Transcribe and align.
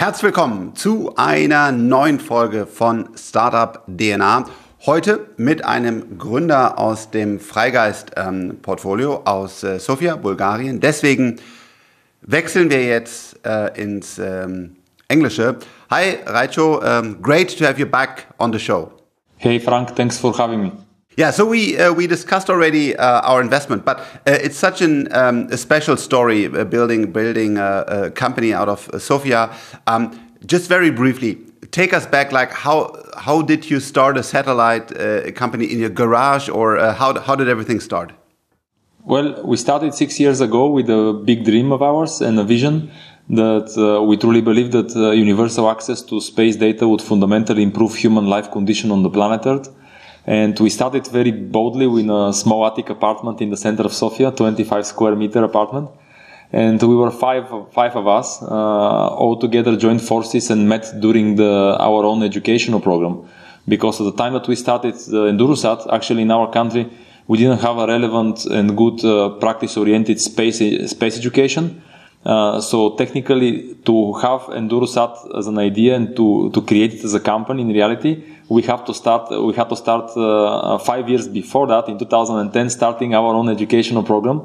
Herzlich 0.00 0.22
willkommen 0.22 0.74
zu 0.74 1.12
einer 1.16 1.72
neuen 1.72 2.20
Folge 2.20 2.66
von 2.66 3.10
Startup 3.18 3.82
DNA. 3.86 4.46
Heute 4.86 5.26
mit 5.36 5.62
einem 5.66 6.16
Gründer 6.16 6.78
aus 6.78 7.10
dem 7.10 7.38
Freigeist-Portfolio 7.38 9.16
ähm, 9.16 9.26
aus 9.26 9.62
äh, 9.62 9.78
Sofia, 9.78 10.16
Bulgarien. 10.16 10.80
Deswegen 10.80 11.38
wechseln 12.22 12.70
wir 12.70 12.82
jetzt 12.82 13.44
äh, 13.44 13.78
ins 13.78 14.18
ähm, 14.18 14.76
Englische. 15.08 15.58
Hi, 15.90 16.16
Raicho. 16.24 16.78
Um, 16.78 17.20
great 17.20 17.58
to 17.58 17.66
have 17.66 17.78
you 17.78 17.84
back 17.84 18.26
on 18.38 18.54
the 18.54 18.58
show. 18.58 18.90
Hey, 19.36 19.60
Frank. 19.60 19.94
Thanks 19.96 20.16
for 20.16 20.32
having 20.34 20.62
me. 20.62 20.72
Yeah, 21.16 21.32
so 21.32 21.44
we 21.44 21.76
uh, 21.76 21.92
we 21.92 22.06
discussed 22.06 22.48
already 22.48 22.96
uh, 22.96 23.20
our 23.22 23.40
investment, 23.40 23.84
but 23.84 23.98
uh, 23.98 24.38
it's 24.44 24.56
such 24.56 24.80
an 24.80 25.12
um, 25.12 25.48
a 25.50 25.56
special 25.56 25.96
story 25.96 26.46
uh, 26.46 26.64
building 26.64 27.10
building 27.10 27.58
a, 27.58 27.84
a, 27.88 28.10
company 28.12 28.54
out 28.54 28.68
of 28.68 28.88
Sofia. 28.98 29.50
Um, 29.88 30.12
just 30.46 30.68
very 30.68 30.90
briefly, 30.90 31.38
take 31.72 31.92
us 31.92 32.06
back. 32.06 32.30
Like 32.30 32.52
how 32.52 32.94
how 33.18 33.42
did 33.42 33.68
you 33.68 33.80
start 33.80 34.16
a 34.18 34.22
satellite 34.22 34.96
uh, 34.96 35.32
company 35.32 35.64
in 35.66 35.80
your 35.80 35.90
garage, 35.90 36.48
or 36.48 36.78
uh, 36.78 36.94
how 36.94 37.18
how 37.18 37.34
did 37.34 37.48
everything 37.48 37.80
start? 37.80 38.12
Well, 39.04 39.44
we 39.44 39.56
started 39.56 39.94
six 39.94 40.20
years 40.20 40.40
ago 40.40 40.68
with 40.68 40.88
a 40.88 41.12
big 41.24 41.44
dream 41.44 41.72
of 41.72 41.82
ours 41.82 42.20
and 42.20 42.38
a 42.38 42.44
vision 42.44 42.92
that 43.30 43.76
uh, 43.76 44.02
we 44.02 44.16
truly 44.16 44.42
believe 44.42 44.70
that 44.72 44.94
uh, 44.94 45.10
universal 45.10 45.68
access 45.70 46.02
to 46.02 46.20
space 46.20 46.56
data 46.56 46.86
would 46.86 47.02
fundamentally 47.02 47.62
improve 47.62 47.94
human 47.96 48.26
life 48.26 48.50
condition 48.52 48.90
on 48.92 49.02
the 49.02 49.10
planet 49.10 49.46
Earth. 49.46 49.70
And 50.26 50.58
we 50.60 50.70
started 50.70 51.06
very 51.06 51.30
boldly 51.30 51.86
with 51.86 52.08
a 52.08 52.32
small 52.32 52.66
attic 52.66 52.90
apartment 52.90 53.40
in 53.40 53.50
the 53.50 53.56
center 53.56 53.84
of 53.84 53.92
Sofia, 53.92 54.30
25 54.30 54.86
square 54.86 55.16
meter 55.16 55.42
apartment. 55.44 55.88
And 56.52 56.82
we 56.82 56.96
were 56.96 57.10
five, 57.10 57.48
five 57.72 57.94
of 57.96 58.08
us, 58.08 58.42
uh, 58.42 58.46
all 58.46 59.38
together 59.38 59.76
joined 59.76 60.02
forces 60.02 60.50
and 60.50 60.68
met 60.68 60.92
during 61.00 61.36
the, 61.36 61.76
our 61.78 62.04
own 62.04 62.22
educational 62.22 62.80
program. 62.80 63.28
Because 63.68 64.00
at 64.00 64.04
the 64.04 64.16
time 64.16 64.32
that 64.32 64.48
we 64.48 64.56
started 64.56 64.94
uh, 64.94 65.30
Endurosat, 65.30 65.92
actually 65.92 66.22
in 66.22 66.30
our 66.30 66.50
country, 66.50 66.90
we 67.28 67.38
didn't 67.38 67.60
have 67.60 67.78
a 67.78 67.86
relevant 67.86 68.44
and 68.46 68.76
good 68.76 69.04
uh, 69.04 69.28
practice 69.38 69.76
oriented 69.76 70.20
space, 70.20 70.58
space 70.90 71.16
education. 71.16 71.80
Uh, 72.24 72.60
so 72.60 72.96
technically, 72.96 73.76
to 73.84 74.14
have 74.14 74.40
Endurosat 74.50 75.38
as 75.38 75.46
an 75.46 75.58
idea 75.58 75.94
and 75.94 76.16
to, 76.16 76.50
to 76.50 76.60
create 76.62 76.94
it 76.94 77.04
as 77.04 77.14
a 77.14 77.20
company 77.20 77.62
in 77.62 77.68
reality, 77.68 78.24
we 78.50 78.62
have 78.62 78.84
to 78.84 78.92
start. 78.92 79.30
We 79.30 79.54
had 79.54 79.68
to 79.68 79.76
start 79.76 80.10
uh, 80.16 80.76
five 80.78 81.08
years 81.08 81.28
before 81.28 81.68
that, 81.68 81.88
in 81.88 81.98
2010, 81.98 82.68
starting 82.70 83.14
our 83.14 83.32
own 83.32 83.48
educational 83.48 84.02
program 84.02 84.42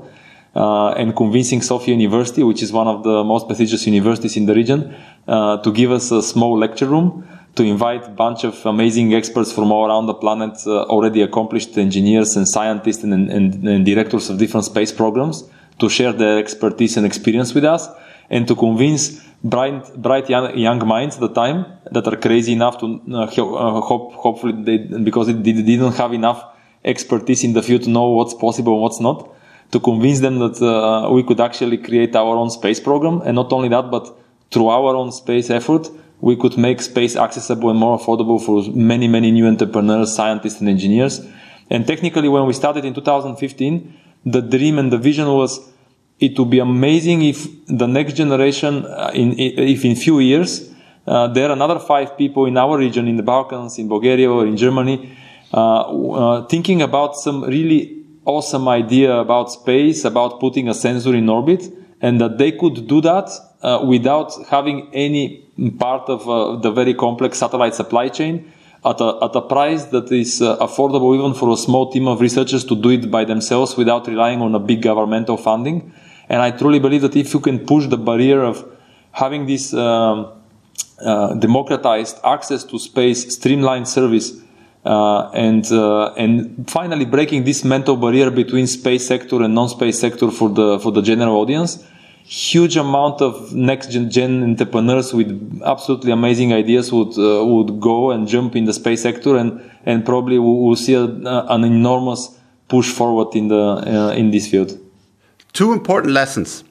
uh, 0.56 0.92
and 0.92 1.16
convincing 1.16 1.61
Sofia 1.61 1.95
University, 1.95 2.44
which 2.44 2.61
is 2.61 2.72
one 2.72 2.88
of 2.88 3.03
the 3.03 3.23
most 3.23 3.48
prestigious 3.48 3.86
universities 3.88 4.38
in 4.38 4.45
the 4.45 4.53
region, 4.53 4.95
uh, 5.28 5.58
to 5.58 5.72
give 5.72 5.92
us 5.92 6.11
a 6.11 6.22
small 6.22 6.56
lecture 6.58 6.86
room 6.86 7.28
to 7.56 7.64
invite 7.64 8.06
a 8.06 8.09
bunch 8.09 8.44
of 8.44 8.64
amazing 8.66 9.14
experts 9.16 9.52
from 9.52 9.72
all 9.72 9.88
around 9.88 10.06
the 10.06 10.14
planet, 10.14 10.56
uh, 10.67 10.83
already 10.83 11.22
accomplished 11.23 11.76
engineers 11.78 12.36
and 12.38 12.48
scientists 12.48 13.03
and, 13.03 13.31
and, 13.31 13.67
and 13.67 13.86
directors 13.86 14.30
of 14.30 14.38
different 14.38 14.66
space 14.66 14.92
programs 14.92 15.44
to 15.80 15.89
share 15.89 16.14
their 16.14 16.38
expertise 16.38 16.95
and 16.95 17.06
experience 17.06 17.56
with 17.56 17.66
us 17.66 17.88
and 18.30 18.48
to 18.48 18.56
convince 18.56 19.22
bright, 19.45 19.95
bright 19.95 20.27
young, 20.29 20.57
young 20.57 20.85
minds 20.85 21.15
at 21.15 21.21
the 21.21 21.29
time 21.29 21.65
that 21.91 22.07
are 22.07 22.17
crazy 22.17 22.53
enough 22.53 22.79
to 22.79 22.99
uh, 23.11 23.23
uh, 23.23 23.81
hope, 23.81 24.13
hopefully 24.13 24.53
they, 24.63 24.77
because 24.77 25.27
they 25.27 25.33
didn't 25.33 25.93
have 25.93 26.13
enough 26.13 26.43
expertise 26.83 27.43
in 27.43 27.53
the 27.53 27.61
field 27.61 27.83
to 27.83 27.89
know 27.89 28.09
what's 28.09 28.33
possible 28.33 28.73
and 28.73 28.81
what's 28.81 28.99
not, 28.99 29.31
to 29.71 29.79
convince 29.79 30.19
them 30.19 30.39
that 30.39 30.61
uh, 30.61 31.11
we 31.11 31.23
could 31.23 31.39
actually 31.39 31.77
create 31.77 32.15
our 32.15 32.35
own 32.35 32.49
space 32.49 32.79
program. 32.79 33.21
And 33.21 33.35
not 33.35 33.53
only 33.53 33.69
that, 33.69 33.89
but 33.91 34.17
through 34.52 34.67
our 34.67 34.95
own 34.95 35.11
space 35.11 35.49
effort, 35.49 35.89
we 36.21 36.35
could 36.35 36.57
make 36.57 36.81
space 36.81 37.15
accessible 37.15 37.70
and 37.70 37.80
more 37.80 37.99
affordable 37.99 38.43
for 38.43 38.64
many, 38.75 39.08
many 39.08 39.31
new 39.31 39.47
entrepreneurs, 39.47 40.15
scientists, 40.15 40.59
and 40.59 40.70
engineers. 40.70 41.21
And 41.70 41.86
technically, 41.86 42.30
when 42.30 42.45
we 42.45 42.53
started 42.53 42.86
in 42.86 42.93
2015, 42.93 43.93
the 44.25 44.41
dream 44.41 44.80
and 44.80 44.91
the 44.91 44.97
vision 44.97 45.27
was 45.27 45.71
it 46.20 46.37
would 46.39 46.49
be 46.49 46.59
amazing 46.59 47.21
if 47.21 47.48
the 47.67 47.87
next 47.87 48.14
generation, 48.14 48.86
uh, 48.86 49.11
in, 49.14 49.37
if 49.37 49.83
in 49.83 49.95
few 49.95 50.20
years, 50.20 50.71
uh, 51.08 51.27
there 51.27 51.49
are 51.49 51.53
another 51.53 51.80
five 51.80 52.17
people 52.17 52.45
in 52.45 52.58
our 52.58 52.77
region, 52.77 53.08
in 53.08 53.17
the 53.17 53.23
Balkans, 53.23 53.77
in 53.77 53.87
Bulgaria 53.87 54.31
or 54.31 54.48
in 54.48 54.58
Germany, 54.58 55.15
uh, 55.53 55.81
uh, 55.81 56.45
thinking 56.48 56.81
about 56.81 57.15
some 57.15 57.43
really 57.43 58.03
awesome 58.26 58.67
idea 58.67 59.14
about 59.14 59.52
space, 59.52 60.03
about 60.03 60.39
putting 60.39 60.67
a 60.67 60.73
sensor 60.73 61.14
in 61.14 61.30
orbit, 61.30 61.71
and 62.02 62.20
that 62.20 62.37
they 62.37 62.52
could 62.52 62.87
do 62.87 63.02
that 63.02 63.30
without 63.86 64.33
having 64.47 64.89
any 64.93 65.43
part 65.80 66.09
of 66.09 66.61
the 66.61 66.71
very 66.71 66.93
complex 66.93 67.37
satellite 67.37 67.73
supply 67.73 68.09
chain 68.09 68.52
at 68.86 69.02
a, 69.02 69.17
at 69.23 69.36
a 69.36 69.42
price 69.42 69.86
that 69.86 70.11
is 70.11 70.42
uh, 70.42 70.58
affordable 70.58 71.15
even 71.17 71.33
for 71.33 71.52
a 71.52 71.58
small 71.58 71.92
team 71.92 72.08
of 72.08 72.21
researchers 72.21 72.64
to 72.64 72.76
do 72.76 72.92
it 72.92 73.09
by 73.09 73.26
themselves 73.26 73.76
without 73.76 74.08
relying 74.08 74.42
on 74.42 74.53
a 74.53 74.59
big 74.59 74.82
governmental 74.82 75.37
funding. 75.37 75.92
And 76.30 76.41
I 76.41 76.52
truly 76.52 76.80
believe 76.80 77.02
that 77.02 77.15
if 77.15 77.33
you 77.33 77.39
can 77.39 77.65
push 77.65 77.87
the 77.87 77.97
barrier 77.97 78.43
of 78.43 78.65
having 79.11 79.45
this 79.45 79.73
um, 79.73 80.31
uh, 81.02 81.33
democratized 81.36 82.19
access 82.23 82.63
to 82.63 82.80
space, 82.80 83.33
streamlined 83.36 83.87
service, 83.87 84.41
uh, 84.85 85.30
and 85.31 85.71
uh, 85.71 86.14
and 86.14 86.69
finally 86.69 87.05
breaking 87.05 87.43
this 87.43 87.64
mental 87.64 87.95
barrier 87.97 88.30
between 88.30 88.67
space 88.67 89.08
sector 89.08 89.41
and 89.41 89.55
non-space 89.55 89.99
sector 89.99 90.30
for 90.30 90.49
the 90.49 90.80
for 90.80 90.91
the 90.91 91.02
general 91.02 91.35
audience, 91.37 91.83
huge 92.23 92.77
amount 92.77 93.21
of 93.21 93.53
next 93.53 93.91
gen, 93.91 94.09
gen 94.09 94.43
entrepreneurs 94.43 95.14
with 95.14 95.61
absolutely 95.65 96.11
amazing 96.11 96.53
ideas 96.53 96.91
would 96.91 97.17
uh, 97.17 97.43
would 97.43 97.80
go 97.80 98.11
and 98.11 98.27
jump 98.27 98.55
in 98.55 98.65
the 98.65 98.73
space 98.73 99.02
sector 99.02 99.37
and 99.37 99.59
and 99.85 100.05
probably 100.05 100.37
we'll 100.37 100.75
see 100.75 100.93
a, 100.93 101.03
an 101.03 101.64
enormous 101.64 102.39
push 102.67 102.91
forward 102.91 103.35
in 103.35 103.47
the 103.47 103.55
uh, 103.55 104.11
in 104.15 104.31
this 104.31 104.47
field. 104.47 104.84
Two 105.55 105.71
important 105.71 106.11
lessons 106.11 106.66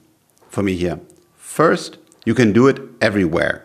for 0.50 0.62
me 0.62 0.76
here. 0.76 1.00
First, 1.38 1.96
you 2.26 2.34
can 2.34 2.52
do 2.52 2.68
it 2.68 2.78
everywhere. 3.00 3.64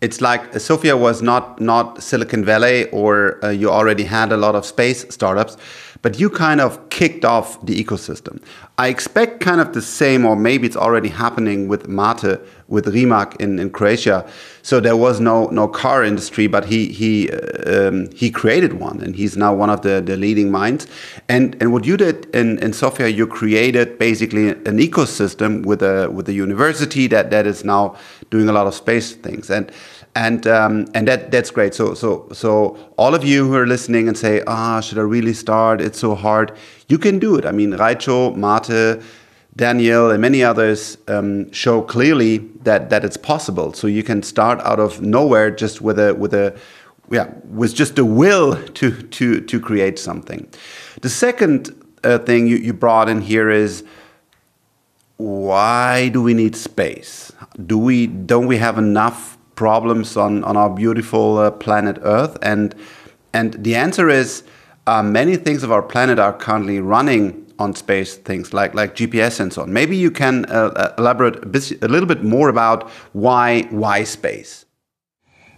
It's 0.00 0.20
like 0.20 0.58
Sofia 0.58 0.96
was 0.96 1.22
not 1.22 1.60
not 1.60 2.02
Silicon 2.02 2.44
Valley 2.44 2.90
or 2.90 3.38
uh, 3.44 3.50
you 3.50 3.70
already 3.70 4.02
had 4.02 4.32
a 4.32 4.36
lot 4.36 4.56
of 4.56 4.66
space 4.66 5.06
startups 5.10 5.56
but 6.02 6.20
you 6.20 6.30
kind 6.30 6.60
of 6.60 6.88
kicked 6.90 7.24
off 7.24 7.64
the 7.64 7.82
ecosystem. 7.82 8.40
I 8.78 8.88
expect 8.88 9.40
kind 9.40 9.60
of 9.60 9.72
the 9.72 9.82
same, 9.82 10.24
or 10.24 10.36
maybe 10.36 10.66
it's 10.66 10.76
already 10.76 11.08
happening 11.08 11.68
with 11.68 11.88
Mate, 11.88 12.38
with 12.68 12.86
Rimac 12.86 13.36
in, 13.40 13.58
in 13.58 13.70
Croatia. 13.70 14.28
So 14.62 14.80
there 14.80 14.96
was 14.96 15.20
no 15.20 15.46
no 15.46 15.66
car 15.66 16.04
industry, 16.04 16.46
but 16.46 16.66
he 16.66 16.86
he 16.92 17.30
um, 17.30 18.10
he 18.12 18.30
created 18.30 18.74
one, 18.74 19.00
and 19.00 19.16
he's 19.16 19.36
now 19.36 19.54
one 19.54 19.70
of 19.70 19.82
the, 19.82 20.00
the 20.00 20.16
leading 20.16 20.50
minds. 20.50 20.86
And 21.28 21.56
and 21.60 21.72
what 21.72 21.84
you 21.84 21.96
did 21.96 22.26
in, 22.34 22.58
in 22.58 22.72
Sofia, 22.72 23.08
you 23.08 23.26
created 23.26 23.98
basically 23.98 24.50
an 24.50 24.78
ecosystem 24.78 25.64
with 25.64 25.82
a 25.82 26.10
with 26.10 26.28
a 26.28 26.32
university 26.32 27.06
that 27.08 27.30
that 27.30 27.46
is 27.46 27.64
now 27.64 27.96
doing 28.30 28.48
a 28.48 28.52
lot 28.52 28.66
of 28.66 28.74
space 28.74 29.12
things. 29.12 29.50
And 29.50 29.72
and 30.18 30.48
um, 30.48 30.88
and 30.94 31.06
that 31.06 31.30
that's 31.30 31.50
great. 31.50 31.74
So 31.74 31.94
so 31.94 32.28
so 32.32 32.76
all 32.96 33.14
of 33.14 33.22
you 33.24 33.46
who 33.46 33.54
are 33.54 33.66
listening 33.66 34.08
and 34.08 34.18
say, 34.18 34.42
ah, 34.48 34.80
should 34.80 34.98
I 34.98 35.02
really 35.02 35.32
start? 35.32 35.80
It's 35.80 36.00
so 36.00 36.16
hard. 36.16 36.52
You 36.88 36.98
can 36.98 37.20
do 37.20 37.36
it. 37.36 37.46
I 37.46 37.52
mean, 37.52 37.72
Raicho, 37.72 38.34
Mate, 38.34 39.00
Daniel, 39.54 40.10
and 40.10 40.20
many 40.20 40.42
others 40.42 40.98
um, 41.06 41.50
show 41.52 41.82
clearly 41.82 42.38
that 42.64 42.90
that 42.90 43.04
it's 43.04 43.16
possible. 43.16 43.72
So 43.72 43.86
you 43.86 44.02
can 44.02 44.24
start 44.24 44.60
out 44.62 44.80
of 44.80 45.00
nowhere 45.00 45.52
just 45.52 45.80
with 45.80 46.00
a 46.00 46.14
with 46.14 46.34
a 46.34 46.52
yeah 47.10 47.28
with 47.44 47.72
just 47.76 47.94
the 47.94 48.04
will 48.04 48.56
to 48.74 48.90
to 48.90 49.40
to 49.40 49.60
create 49.60 50.00
something. 50.00 50.48
The 51.00 51.10
second 51.10 51.70
uh, 52.02 52.18
thing 52.18 52.48
you, 52.48 52.56
you 52.56 52.72
brought 52.72 53.08
in 53.08 53.20
here 53.22 53.50
is 53.50 53.84
why 55.16 56.08
do 56.08 56.22
we 56.22 56.34
need 56.34 56.56
space? 56.56 57.32
Do 57.66 57.78
we 57.78 58.08
don't 58.08 58.48
we 58.48 58.56
have 58.56 58.78
enough 58.78 59.37
problems 59.58 60.16
on, 60.16 60.44
on 60.44 60.56
our 60.56 60.70
beautiful 60.70 61.38
uh, 61.38 61.50
planet 61.50 61.98
Earth? 62.02 62.38
And, 62.42 62.74
and 63.32 63.54
the 63.54 63.74
answer 63.74 64.08
is 64.08 64.44
uh, 64.86 65.02
many 65.02 65.34
things 65.36 65.64
of 65.64 65.72
our 65.72 65.82
planet 65.82 66.18
are 66.20 66.32
currently 66.32 66.78
running 66.78 67.22
on 67.58 67.74
space 67.74 68.14
things 68.14 68.54
like, 68.54 68.72
like 68.74 68.94
GPS 68.94 69.40
and 69.40 69.52
so 69.52 69.62
on. 69.62 69.72
Maybe 69.72 69.96
you 69.96 70.12
can 70.12 70.44
uh, 70.44 70.52
uh, 70.52 70.94
elaborate 70.96 71.42
a, 71.42 71.46
bit, 71.46 71.82
a 71.82 71.88
little 71.88 72.06
bit 72.06 72.22
more 72.22 72.48
about 72.48 72.88
why, 73.12 73.62
why 73.70 74.04
space? 74.04 74.64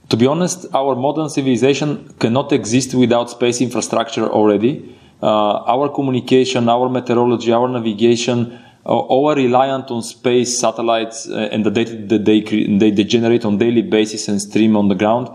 To 0.08 0.16
be 0.16 0.26
honest, 0.26 0.66
our 0.74 0.96
modern 0.96 1.28
civilization 1.28 2.08
cannot 2.18 2.52
exist 2.52 2.94
without 2.94 3.28
space 3.30 3.60
infrastructure 3.60 4.26
already. 4.26 4.96
Uh, 5.22 5.74
our 5.74 5.90
communication, 5.90 6.70
our 6.70 6.88
meteorology, 6.88 7.52
our 7.52 7.68
navigation, 7.68 8.58
all 8.84 9.34
reliant 9.34 9.90
on 9.90 10.02
space 10.02 10.58
satellites 10.58 11.28
uh, 11.28 11.48
and 11.52 11.64
the 11.64 11.70
data 11.70 11.96
that 11.96 12.24
they, 12.24 12.40
they, 12.40 12.90
they 12.90 13.04
generate 13.04 13.44
on 13.44 13.58
daily 13.58 13.82
basis 13.82 14.28
and 14.28 14.40
stream 14.40 14.76
on 14.76 14.88
the 14.88 14.94
ground. 14.94 15.28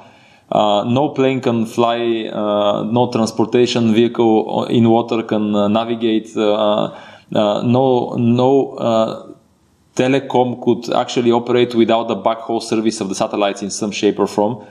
Uh, 0.52 0.84
no 0.88 1.10
plane 1.10 1.42
can 1.42 1.66
fly, 1.66 2.30
uh, 2.32 2.84
no 2.84 3.12
transportation 3.12 3.94
vehicle 3.94 4.66
in 4.66 4.90
water 4.90 5.24
can 5.24 5.56
uh, 5.56 5.68
navigate, 5.68 6.36
uh, 6.38 6.86
uh, 6.86 7.62
no, 7.64 8.16
no 8.16 9.36
telecom 9.96 10.62
could 10.62 10.94
actually 10.94 11.32
operate 11.32 11.74
without 11.74 12.08
the 12.08 12.16
backhaul 12.16 12.62
service 12.62 13.02
of 13.02 13.10
the 13.10 13.16
satellites 13.16 13.62
in 13.62 13.72
some 13.72 13.92
shape 13.92 14.20
or 14.20 14.28
form. 14.28 14.66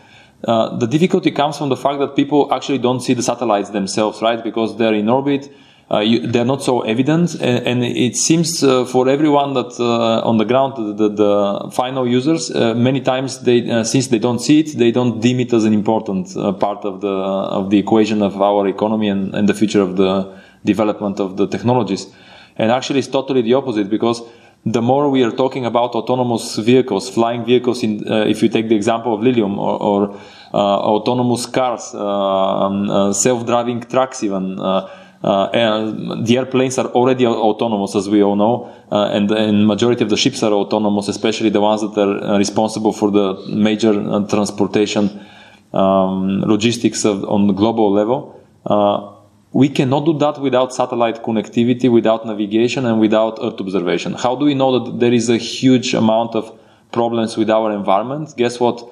Uh, 0.46 0.76
the 0.76 0.86
difficulty 0.86 1.30
comes 1.30 1.56
from 1.56 1.70
the 1.70 1.76
fact 1.76 1.98
that 1.98 2.14
people 2.14 2.52
actually 2.52 2.78
don't 2.78 3.00
see 3.00 3.14
the 3.14 3.22
satellites 3.22 3.70
themselves, 3.70 4.20
right? 4.20 4.44
Because 4.44 4.76
they're 4.76 4.94
in 4.94 5.08
orbit, 5.08 5.46
uh, 5.46 5.50
you, 5.92 6.26
they're 6.26 6.44
not 6.44 6.62
so 6.62 6.80
evident, 6.80 7.34
and, 7.34 7.66
and 7.66 7.84
it 7.84 8.16
seems 8.16 8.62
uh, 8.62 8.84
for 8.84 9.08
everyone 9.08 9.54
that 9.54 9.78
uh, 9.78 10.26
on 10.26 10.38
the 10.38 10.44
ground, 10.44 10.98
the, 10.98 11.08
the, 11.08 11.70
final 11.72 12.08
users, 12.08 12.50
uh, 12.50 12.74
many 12.74 13.00
times 13.00 13.40
they, 13.40 13.70
uh, 13.70 13.84
since 13.84 14.08
they 14.08 14.18
don't 14.18 14.38
see 14.38 14.60
it, 14.60 14.78
they 14.78 14.90
don't 14.90 15.20
deem 15.20 15.40
it 15.40 15.52
as 15.52 15.64
an 15.64 15.74
important 15.74 16.34
part 16.58 16.84
of 16.84 17.00
the 17.00 17.08
of 17.08 17.70
the 17.70 17.78
equation 17.78 18.22
of 18.22 18.40
our 18.40 18.66
economy 18.66 19.08
and, 19.08 19.34
and 19.34 19.48
the 19.48 19.54
future 19.54 19.82
of 19.82 19.96
the 19.96 20.34
development 20.64 21.20
of 21.20 21.36
the 21.36 21.46
technologies. 21.46 22.06
And 22.56 22.70
actually, 22.70 23.00
it's 23.00 23.08
totally 23.08 23.42
the 23.42 23.54
opposite 23.54 23.90
because 23.90 24.22
the 24.64 24.80
more 24.80 25.10
we 25.10 25.22
are 25.22 25.30
talking 25.30 25.66
about 25.66 25.94
autonomous 25.94 26.56
vehicles, 26.56 27.10
flying 27.10 27.44
vehicles, 27.44 27.82
in, 27.82 28.10
uh, 28.10 28.24
if 28.24 28.42
you 28.42 28.48
take 28.48 28.68
the 28.68 28.74
example 28.74 29.14
of 29.14 29.20
Lilium 29.20 29.58
or, 29.58 29.82
or 29.82 30.20
uh, 30.54 30.56
autonomous 30.56 31.46
cars, 31.46 31.94
uh, 31.94 31.98
um, 31.98 32.88
uh 32.88 33.12
self-driving 33.12 33.82
trucks 33.82 34.22
even, 34.22 34.58
uh, 34.58 34.62
uh, 34.62 34.88
Uh, 35.24 35.48
and 35.54 36.26
the 36.26 36.36
airplanes 36.36 36.76
are 36.76 36.88
already 36.98 37.26
autonomous, 37.26 37.96
as 37.96 38.06
we 38.10 38.22
all 38.22 38.36
know, 38.36 38.70
uh, 38.92 39.14
and 39.14 39.30
the 39.30 39.52
majority 39.52 40.02
of 40.04 40.10
the 40.10 40.16
ships 40.16 40.42
are 40.42 40.52
autonomous, 40.52 41.08
especially 41.08 41.48
the 41.48 41.60
ones 41.60 41.80
that 41.80 41.96
are 41.98 42.14
uh, 42.22 42.38
responsible 42.38 42.92
for 42.92 43.10
the 43.10 43.26
major 43.48 43.94
transportation 44.28 45.04
um, 45.72 46.40
logistics 46.42 47.04
of, 47.04 47.24
on 47.24 47.46
the 47.46 47.54
global 47.54 47.90
level 47.90 48.18
we 49.54 49.68
cannot 49.68 50.04
do 50.04 50.18
that 50.18 50.40
without 50.40 50.74
satellite 50.74 51.22
connectivity, 51.22 51.90
without 51.90 52.26
navigation, 52.26 52.84
and 52.86 52.98
without 53.00 53.38
Earth 53.40 53.60
observation. 53.60 54.12
How 54.14 54.34
do 54.34 54.44
we 54.44 54.54
know 54.54 54.84
that 54.84 54.98
there 54.98 55.12
is 55.12 55.30
a 55.30 55.38
huge 55.38 55.94
amount 55.94 56.34
of 56.34 56.52
problems 56.90 57.36
with 57.36 57.48
our 57.48 57.72
environment? 57.72 58.34
Guess 58.36 58.58
what? 58.58 58.82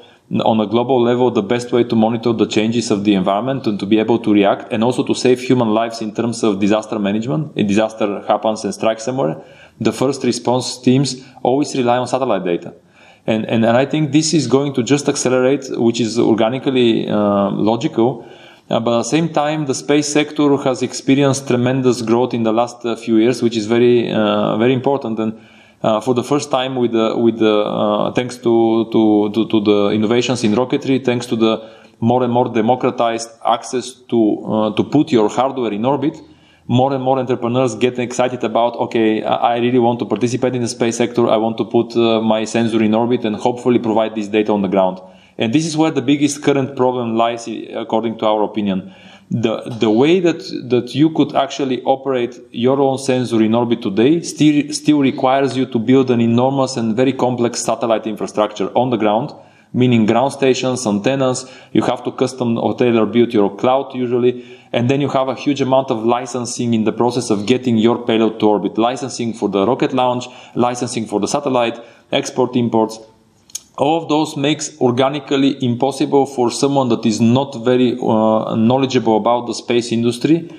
On 0.41 0.61
a 0.61 0.67
global 0.67 1.03
level, 1.03 1.31
the 1.31 1.43
best 1.43 1.73
way 1.73 1.85
to 1.85 1.95
monitor 1.95 2.33
the 2.33 2.47
changes 2.47 2.91
of 2.91 3.05
the 3.05 3.15
environment 3.15 3.67
and 3.67 3.79
to 3.79 3.85
be 3.85 3.99
able 3.99 4.19
to 4.21 4.33
react 4.33 4.73
and 4.73 4.83
also 4.83 5.03
to 5.05 5.15
save 5.15 5.41
human 5.41 5.75
lives 5.75 6.01
in 6.01 6.15
terms 6.15 6.43
of 6.43 6.59
disaster 6.59 6.99
management, 6.99 7.53
a 7.57 7.63
disaster 7.63 8.23
happens 8.27 8.65
and 8.65 8.73
strikes 8.73 9.03
somewhere, 9.03 9.37
the 9.79 9.93
first 9.93 10.25
response 10.25 10.79
teams 10.79 11.23
always 11.43 11.77
rely 11.77 11.99
on 11.99 12.09
satellite 12.09 12.45
data. 12.45 12.73
And, 13.27 13.45
and, 13.47 13.65
and 13.65 13.77
I 13.77 13.85
think 13.85 14.13
this 14.13 14.33
is 14.33 14.47
going 14.47 14.75
to 14.75 14.83
just 14.83 15.09
accelerate, 15.09 15.67
which 15.79 16.01
is 16.01 16.19
organically 16.19 17.09
uh, 17.09 17.51
logical 17.51 18.27
uh, 18.73 18.81
but 18.81 18.95
at 18.95 18.99
the 18.99 19.11
same 19.11 19.29
time, 19.29 19.67
the 19.67 19.75
space 19.75 20.09
sector 20.09 20.57
has 20.57 20.83
experienced 20.83 21.47
tremendous 21.47 22.01
growth 22.01 22.33
in 22.33 22.43
the 22.43 22.53
last 22.53 22.85
uh, 22.87 22.97
few 22.97 23.19
years, 23.19 23.43
which 23.43 23.55
is 23.55 23.67
very, 23.67 24.11
uh, 24.11 24.57
very 24.57 24.73
important. 24.73 25.19
And 25.19 25.39
uh, 25.83 26.01
for 26.01 26.15
the 26.15 26.23
first 26.23 26.51
time, 26.51 26.77
with 26.77 26.93
the, 26.93 27.17
with 27.17 27.39
the, 27.39 27.53
uh, 27.53 28.13
thanks 28.13 28.37
to, 28.37 28.89
to, 28.93 29.31
to, 29.35 29.49
to, 29.49 29.61
the 29.61 29.91
innovations 29.91 30.45
in 30.45 30.53
rocketry, 30.53 31.05
thanks 31.05 31.27
to 31.27 31.37
the 31.37 31.71
more 32.01 32.23
and 32.23 32.33
more 32.33 32.49
democratized 32.49 33.31
access 33.45 33.93
to, 33.93 34.45
uh, 34.45 34.75
to 34.75 34.85
put 34.85 35.11
your 35.11 35.29
hardware 35.29 35.73
in 35.73 35.85
orbit, 35.85 36.21
more 36.67 36.95
and 36.95 37.03
more 37.03 37.19
entrepreneurs 37.19 37.75
get 37.75 37.99
excited 37.99 38.43
about, 38.45 38.77
okay, 38.77 39.23
I 39.25 39.59
really 39.59 39.81
want 39.81 39.99
to 39.99 40.07
participate 40.07 40.55
in 40.55 40.63
the 40.63 40.69
space 40.69 40.97
sector. 40.97 41.29
I 41.29 41.37
want 41.37 41.59
to 41.59 41.65
put 41.65 41.97
my 41.97 42.45
sensor 42.45 42.81
in 42.83 42.95
orbit 42.95 43.25
and 43.25 43.35
hopefully 43.35 43.81
provide 43.81 44.15
this 44.15 44.29
data 44.29 44.53
on 44.53 44.63
the 44.63 44.69
ground. 44.69 45.01
And 45.39 45.53
this 45.53 45.67
is 45.67 45.77
where 45.77 45.91
the 45.91 46.03
biggest 46.03 46.43
current 46.43 46.77
problem 46.77 47.17
lies, 47.17 47.49
according 47.75 48.19
to 48.19 48.27
our 48.27 48.43
opinion. 48.45 48.95
The, 49.35 49.63
the 49.81 49.91
way 49.91 50.21
that, 50.21 50.41
that 50.69 50.95
you 50.95 51.09
could 51.09 51.35
actually 51.35 51.81
operate 51.85 52.39
your 52.51 52.79
own 52.83 52.99
sensor 52.99 53.43
in 53.43 53.55
orbit 53.55 53.81
today 53.81 54.21
still, 54.21 54.71
still 54.75 54.99
requires 54.99 55.57
you 55.57 55.65
to 55.73 55.79
build 55.79 56.11
an 56.11 56.21
enormous 56.21 56.77
and 56.77 56.95
very 56.95 57.15
complex 57.15 57.61
satellite 57.61 58.07
infrastructure 58.07 58.69
on 58.77 58.91
the 58.91 58.99
ground, 58.99 59.33
meaning 59.73 60.05
ground 60.05 60.35
stations, 60.35 60.87
antennas. 60.87 61.51
You 61.73 61.81
have 61.85 62.05
to 62.05 62.13
custom 62.13 62.59
or 62.59 62.77
tailor 62.77 63.07
build 63.07 63.33
your 63.33 63.57
cloud 63.57 63.95
usually. 63.95 64.45
And 64.71 64.91
then 64.91 65.01
you 65.01 65.09
have 65.09 65.29
a 65.29 65.35
huge 65.35 65.63
amount 65.63 65.91
of 65.91 66.05
licensing 66.05 66.75
in 66.75 66.85
the 66.85 66.93
process 66.93 67.31
of 67.31 67.47
getting 67.47 67.79
your 67.79 68.05
payload 68.05 68.39
to 68.41 68.47
orbit. 68.47 68.77
Licensing 68.77 69.33
for 69.33 69.49
the 69.49 69.67
rocket 69.67 69.95
launch, 69.95 70.27
licensing 70.55 71.07
for 71.07 71.21
the 71.21 71.29
satellite, 71.29 71.81
export 72.13 72.55
imports 72.55 72.99
all 73.79 74.03
of 74.03 74.09
those 74.09 74.37
makes 74.37 74.79
organically 74.81 75.63
impossible 75.65 76.27
for 76.27 76.51
someone 76.51 76.89
that 76.91 77.07
is 77.07 77.21
not 77.21 77.55
very 77.65 77.93
uh, 77.93 78.55
knowledgeable 78.55 79.17
about 79.17 79.47
the 79.47 79.55
space 79.55 79.93
industry 79.93 80.51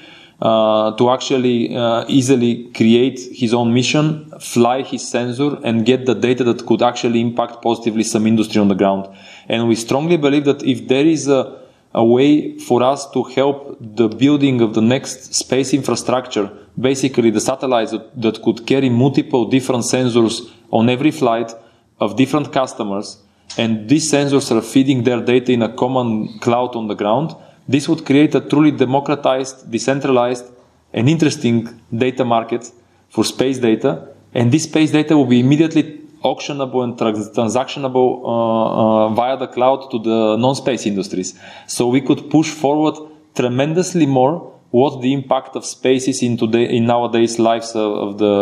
uh, 0.41 0.95
to 0.97 1.09
actually 1.09 1.75
uh, 1.75 2.05
easily 2.07 2.69
create 2.73 3.19
his 3.31 3.53
own 3.53 3.73
mission, 3.73 4.29
fly 4.39 4.81
his 4.81 5.07
sensor, 5.07 5.57
and 5.63 5.85
get 5.85 6.05
the 6.05 6.15
data 6.15 6.43
that 6.43 6.65
could 6.65 6.81
actually 6.81 7.21
impact 7.21 7.61
positively 7.61 8.03
some 8.03 8.25
industry 8.25 8.59
on 8.59 8.67
the 8.67 8.75
ground. 8.75 9.07
And 9.47 9.67
we 9.67 9.75
strongly 9.75 10.17
believe 10.17 10.45
that 10.45 10.63
if 10.63 10.87
there 10.87 11.05
is 11.05 11.27
a, 11.27 11.61
a 11.93 12.03
way 12.03 12.57
for 12.57 12.81
us 12.81 13.09
to 13.11 13.23
help 13.23 13.77
the 13.79 14.09
building 14.09 14.59
of 14.59 14.73
the 14.73 14.81
next 14.81 15.33
space 15.33 15.73
infrastructure, 15.73 16.51
basically 16.77 17.29
the 17.29 17.39
satellites 17.39 17.91
that, 17.91 18.21
that 18.21 18.41
could 18.41 18.65
carry 18.65 18.89
multiple 18.89 19.45
different 19.45 19.83
sensors 19.83 20.41
on 20.71 20.89
every 20.89 21.11
flight, 21.11 21.53
of 21.99 22.15
different 22.15 22.51
customers 22.51 23.17
and 23.57 23.87
these 23.87 24.11
sensors 24.11 24.51
are 24.51 24.61
feeding 24.61 25.03
their 25.03 25.21
data 25.21 25.51
in 25.51 25.61
a 25.61 25.73
common 25.73 26.39
cloud 26.39 26.75
on 26.75 26.87
the 26.87 26.95
ground, 26.95 27.35
this 27.67 27.87
would 27.87 28.05
create 28.05 28.33
a 28.35 28.41
truly 28.41 28.71
democratized, 28.71 29.69
decentralized, 29.69 30.45
and 30.91 31.07
interesting 31.07 31.69
data 31.95 32.25
market 32.25 32.71
for 33.09 33.23
space 33.23 33.59
data. 33.59 34.07
And 34.33 34.51
this 34.51 34.63
space 34.63 34.91
data 34.91 35.15
will 35.15 35.25
be 35.25 35.39
immediately 35.39 36.01
auctionable 36.23 36.83
and 36.83 36.97
trans- 36.97 37.29
transactionable 37.29 38.21
uh, 38.23 39.05
uh, 39.05 39.09
via 39.09 39.37
the 39.37 39.47
cloud 39.47 39.91
to 39.91 39.99
the 39.99 40.37
non-space 40.37 40.85
industries. 40.85 41.39
So 41.67 41.87
we 41.87 42.01
could 42.01 42.29
push 42.29 42.49
forward 42.49 42.95
tremendously 43.35 44.05
more 44.05 44.52
what 44.73 45.01
the 45.03 45.13
impact 45.13 45.55
of 45.55 45.63
space 45.63 46.07
is 46.07 46.23
in 46.23 46.35
today 46.35 46.65
in 46.65 46.87
nowadays 46.87 47.37
lives 47.37 47.75
of, 47.75 48.17
the 48.17 48.33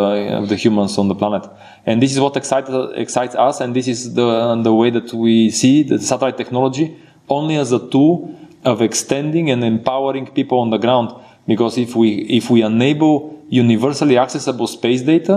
of 0.41 0.47
the 0.47 0.55
humans 0.55 0.97
on 0.97 1.09
the 1.09 1.13
planet. 1.13 1.45
And 1.85 2.01
this 2.01 2.13
is 2.13 2.21
what 2.21 2.37
excites 2.37 2.69
excites 2.95 3.35
us 3.35 3.59
and 3.59 3.75
this 3.75 3.89
is 3.89 4.13
the 4.13 4.55
the 4.63 4.73
way 4.73 4.91
that 4.91 5.13
we 5.13 5.51
see 5.51 5.83
the 5.83 5.99
satellite 5.99 6.37
technology 6.37 6.97
only 7.27 7.57
as 7.57 7.73
a 7.73 7.79
tool 7.89 8.33
of 8.63 8.81
extending 8.81 9.51
and 9.51 9.61
empowering 9.61 10.25
people 10.25 10.59
on 10.59 10.69
the 10.69 10.77
ground. 10.77 11.09
Because 11.47 11.77
if 11.77 11.97
we 11.97 12.09
if 12.39 12.49
we 12.49 12.63
enable 12.63 13.13
universally 13.49 14.17
accessible 14.17 14.67
space 14.67 15.01
data 15.01 15.35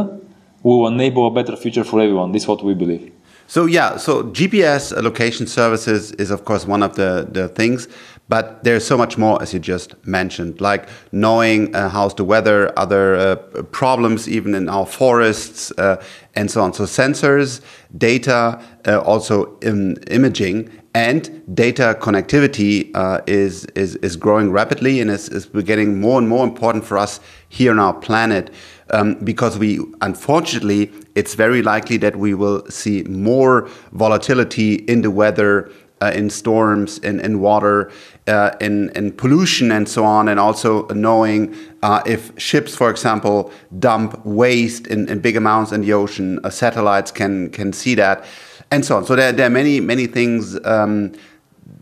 we 0.62 0.70
will 0.70 0.86
enable 0.86 1.26
a 1.26 1.32
better 1.32 1.56
future 1.56 1.82
for 1.82 2.00
everyone. 2.00 2.30
This 2.30 2.42
is 2.44 2.48
what 2.48 2.62
we 2.62 2.72
believe. 2.72 3.10
So 3.48 3.66
yeah 3.66 3.96
so 3.96 4.22
gps 4.22 4.84
location 5.02 5.46
services 5.46 6.12
is 6.12 6.30
of 6.30 6.44
course 6.44 6.64
one 6.66 6.82
of 6.84 6.94
the 6.94 7.26
the 7.30 7.48
things 7.48 7.88
but 8.28 8.64
there's 8.64 8.86
so 8.86 8.96
much 8.96 9.18
more, 9.18 9.40
as 9.42 9.52
you 9.52 9.60
just 9.60 9.94
mentioned, 10.06 10.60
like 10.60 10.88
knowing 11.12 11.74
uh, 11.74 11.88
how's 11.90 12.14
the 12.14 12.24
weather, 12.24 12.72
other 12.78 13.16
uh, 13.16 13.36
problems 13.70 14.28
even 14.28 14.54
in 14.54 14.68
our 14.68 14.86
forests, 14.86 15.70
uh, 15.78 16.02
and 16.34 16.50
so 16.50 16.62
on. 16.62 16.72
So 16.72 16.84
sensors, 16.84 17.60
data, 17.96 18.62
uh, 18.86 19.00
also 19.00 19.58
in 19.58 19.96
imaging, 20.10 20.70
and 20.94 21.42
data 21.54 21.96
connectivity 22.00 22.90
uh, 22.94 23.20
is, 23.26 23.64
is 23.74 23.96
is 23.96 24.16
growing 24.16 24.52
rapidly, 24.52 25.00
and 25.00 25.10
is, 25.10 25.28
is 25.28 25.46
getting 25.46 26.00
more 26.00 26.18
and 26.18 26.28
more 26.28 26.44
important 26.44 26.84
for 26.84 26.96
us 26.96 27.20
here 27.48 27.72
on 27.72 27.78
our 27.78 27.94
planet. 27.94 28.50
Um, 28.90 29.14
because 29.24 29.58
we, 29.58 29.80
unfortunately, 30.02 30.92
it's 31.14 31.34
very 31.34 31.62
likely 31.62 31.96
that 31.98 32.16
we 32.16 32.34
will 32.34 32.64
see 32.68 33.02
more 33.04 33.68
volatility 33.92 34.74
in 34.74 35.00
the 35.00 35.10
weather 35.10 35.70
uh, 36.04 36.12
in 36.14 36.28
storms, 36.28 36.98
in, 36.98 37.18
in 37.20 37.40
water, 37.40 37.90
uh, 38.26 38.50
in, 38.60 38.90
in 38.90 39.12
pollution, 39.12 39.70
and 39.70 39.88
so 39.88 40.04
on, 40.04 40.28
and 40.28 40.40
also 40.40 40.86
knowing 40.88 41.54
uh, 41.82 42.02
if 42.06 42.32
ships, 42.38 42.74
for 42.74 42.90
example, 42.90 43.52
dump 43.78 44.24
waste 44.24 44.86
in, 44.86 45.08
in 45.08 45.20
big 45.20 45.36
amounts 45.36 45.72
in 45.72 45.82
the 45.82 45.92
ocean, 45.92 46.40
uh, 46.44 46.50
satellites 46.50 47.10
can, 47.10 47.50
can 47.50 47.72
see 47.72 47.94
that, 47.94 48.24
and 48.70 48.84
so 48.84 48.96
on. 48.96 49.04
So 49.04 49.16
there, 49.16 49.32
there 49.32 49.46
are 49.46 49.50
many, 49.50 49.80
many 49.80 50.06
things. 50.06 50.58
Um, 50.64 51.12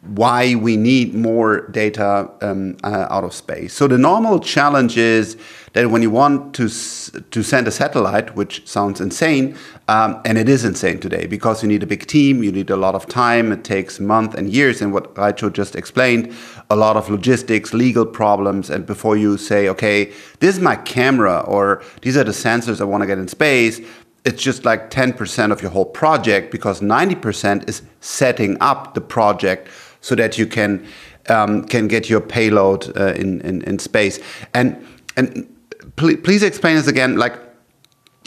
why 0.02 0.54
we 0.54 0.76
need 0.76 1.14
more 1.14 1.68
data 1.68 2.30
um, 2.40 2.76
uh, 2.84 3.06
out 3.10 3.24
of 3.24 3.32
space. 3.32 3.72
So 3.72 3.88
the 3.88 3.98
normal 3.98 4.40
challenge 4.40 4.96
is 4.96 5.36
that 5.72 5.90
when 5.90 6.02
you 6.02 6.10
want 6.10 6.54
to 6.54 6.68
to 6.68 7.42
send 7.42 7.66
a 7.66 7.70
satellite, 7.70 8.36
which 8.36 8.66
sounds 8.66 9.00
insane, 9.00 9.56
um, 9.88 10.20
and 10.24 10.36
it 10.38 10.48
is 10.48 10.64
insane 10.64 11.00
today 11.00 11.26
because 11.26 11.62
you 11.62 11.68
need 11.68 11.82
a 11.82 11.86
big 11.86 12.06
team, 12.06 12.42
you 12.42 12.52
need 12.52 12.70
a 12.70 12.76
lot 12.76 12.94
of 12.94 13.06
time, 13.06 13.52
it 13.52 13.64
takes 13.64 13.98
months 13.98 14.34
and 14.34 14.50
years, 14.50 14.82
and 14.82 14.92
what 14.92 15.14
Raicho 15.14 15.52
just 15.52 15.74
explained, 15.74 16.34
a 16.68 16.76
lot 16.76 16.96
of 16.96 17.08
logistics, 17.08 17.72
legal 17.72 18.04
problems, 18.04 18.70
and 18.70 18.84
before 18.84 19.16
you 19.16 19.38
say, 19.38 19.68
okay, 19.68 20.12
this 20.40 20.56
is 20.56 20.60
my 20.60 20.76
camera 20.76 21.40
or 21.40 21.82
these 22.02 22.16
are 22.16 22.24
the 22.24 22.32
sensors 22.32 22.80
I 22.80 22.84
want 22.84 23.02
to 23.02 23.06
get 23.06 23.18
in 23.18 23.28
space, 23.28 23.80
it's 24.24 24.42
just 24.42 24.64
like 24.64 24.90
10% 24.90 25.50
of 25.50 25.62
your 25.62 25.70
whole 25.70 25.84
project 25.84 26.52
because 26.52 26.80
90% 26.80 27.68
is 27.68 27.82
setting 28.00 28.56
up 28.60 28.94
the 28.94 29.00
project 29.00 29.68
so 30.00 30.14
that 30.14 30.38
you 30.38 30.46
can 30.46 30.86
um, 31.28 31.64
can 31.64 31.86
get 31.86 32.10
your 32.10 32.20
payload 32.20 32.96
uh, 32.96 33.12
in, 33.12 33.40
in, 33.42 33.62
in 33.62 33.78
space. 33.78 34.18
And 34.54 34.84
and 35.16 35.48
please, 35.96 36.18
please 36.22 36.42
explain 36.42 36.76
us 36.76 36.88
again, 36.88 37.16
like 37.16 37.38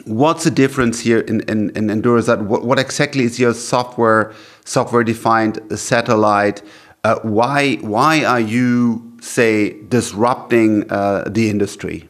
what's 0.05 0.43
the 0.43 0.51
difference 0.51 0.99
here 0.99 1.19
in, 1.19 1.41
in, 1.41 1.71
in 1.71 1.87
Endurosat? 1.87 2.41
What, 2.43 2.63
what 2.63 2.79
exactly 2.79 3.23
is 3.23 3.39
your 3.39 3.53
software 3.53 4.33
software 4.65 5.03
defined 5.03 5.59
satellite? 5.77 6.61
Uh, 7.03 7.19
why 7.21 7.75
why 7.75 8.23
are 8.23 8.39
you 8.39 9.13
say 9.21 9.81
disrupting 9.83 10.89
uh, 10.91 11.25
the 11.27 11.49
industry? 11.49 12.07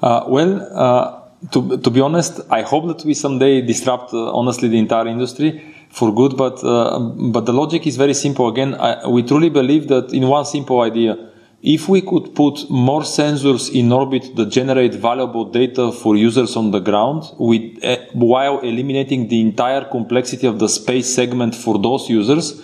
Uh, 0.00 0.24
well, 0.28 0.60
uh, 0.74 1.17
to, 1.52 1.78
to 1.78 1.90
be 1.90 2.00
honest, 2.00 2.40
I 2.50 2.62
hope 2.62 2.88
that 2.88 3.04
we 3.04 3.14
someday 3.14 3.60
disrupt 3.60 4.12
uh, 4.12 4.32
honestly 4.32 4.68
the 4.68 4.78
entire 4.78 5.06
industry 5.06 5.74
for 5.90 6.14
good. 6.14 6.36
But 6.36 6.62
uh, 6.64 6.98
but 6.98 7.46
the 7.46 7.52
logic 7.52 7.86
is 7.86 7.96
very 7.96 8.14
simple. 8.14 8.48
Again, 8.48 8.74
I, 8.74 9.06
we 9.06 9.22
truly 9.22 9.48
believe 9.48 9.88
that 9.88 10.12
in 10.12 10.26
one 10.28 10.44
simple 10.44 10.80
idea, 10.80 11.16
if 11.62 11.88
we 11.88 12.02
could 12.02 12.34
put 12.34 12.68
more 12.70 13.02
sensors 13.02 13.72
in 13.72 13.92
orbit 13.92 14.36
that 14.36 14.46
generate 14.46 14.94
valuable 14.94 15.44
data 15.44 15.92
for 15.92 16.16
users 16.16 16.56
on 16.56 16.70
the 16.70 16.80
ground, 16.80 17.24
with, 17.38 17.84
uh, 17.84 17.96
while 18.12 18.60
eliminating 18.60 19.28
the 19.28 19.40
entire 19.40 19.84
complexity 19.84 20.46
of 20.46 20.58
the 20.58 20.68
space 20.68 21.12
segment 21.12 21.54
for 21.54 21.78
those 21.78 22.08
users, 22.08 22.62